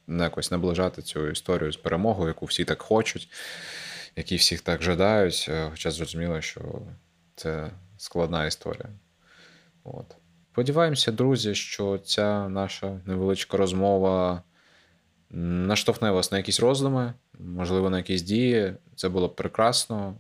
якось 0.08 0.52
наближати 0.52 1.02
цю 1.02 1.30
історію 1.30 1.72
з 1.72 1.78
перемогою, 1.78 2.28
яку 2.28 2.46
всі 2.46 2.66
так 2.66 2.82
хочуть, 2.82 3.30
які 4.16 4.36
всіх 4.36 4.62
так 4.62 4.84
жадають. 4.84 5.46
Е, 5.50 5.68
хоча 5.72 5.92
зрозуміло, 5.92 6.42
що 6.42 6.82
це 7.36 7.72
складна 7.98 8.46
історія. 8.46 8.90
От. 9.84 10.16
Сподіваємося, 10.58 11.12
друзі, 11.12 11.56
що 11.56 11.98
ця 11.98 12.50
наша 12.50 13.00
невеличка 13.06 13.58
розмова 13.58 14.44
наштовхне 15.30 16.12
вас 16.12 16.32
на 16.32 16.38
якісь 16.38 16.60
роздуми, 16.60 17.14
можливо, 17.40 17.90
на 17.90 17.98
якісь 17.98 18.22
дії. 18.22 18.74
Це 18.96 19.10
було 19.10 19.28
б 19.28 19.36
прекрасно. 19.36 20.16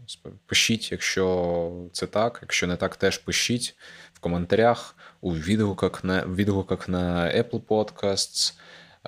Пишіть, 0.45 0.91
якщо 0.91 1.71
це 1.93 2.07
так. 2.07 2.39
Якщо 2.41 2.67
не 2.67 2.75
так, 2.75 2.95
теж 2.95 3.17
пишіть 3.17 3.75
в 4.13 4.19
коментарях, 4.19 4.95
у 5.21 5.33
відгуках 5.33 6.03
на 6.03 6.25
відгуках 6.25 6.89
на 6.89 7.25
Apple 7.25 7.61
Podcasts. 7.61 8.53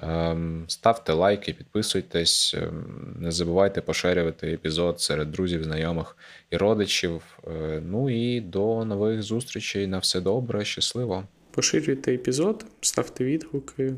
Ем, 0.01 0.65
ставте 0.67 1.13
лайки, 1.13 1.53
підписуйтесь, 1.53 2.53
ем, 2.57 3.15
не 3.19 3.31
забувайте 3.31 3.81
поширювати 3.81 4.51
епізод 4.51 5.01
серед 5.01 5.31
друзів, 5.31 5.63
знайомих 5.63 6.17
і 6.49 6.57
родичів. 6.57 7.21
Е, 7.47 7.81
ну 7.85 8.09
і 8.09 8.41
до 8.41 8.85
нових 8.85 9.23
зустрічей. 9.23 9.87
На 9.87 9.97
все 9.97 10.21
добре, 10.21 10.65
щасливо. 10.65 11.23
Поширюйте 11.51 12.13
епізод, 12.13 12.65
ставте 12.81 13.23
відгуки 13.23 13.93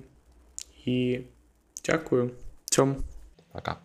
і 0.85 1.19
дякую. 1.85 2.31
Цьому. 2.65 2.95
Пока. 3.51 3.77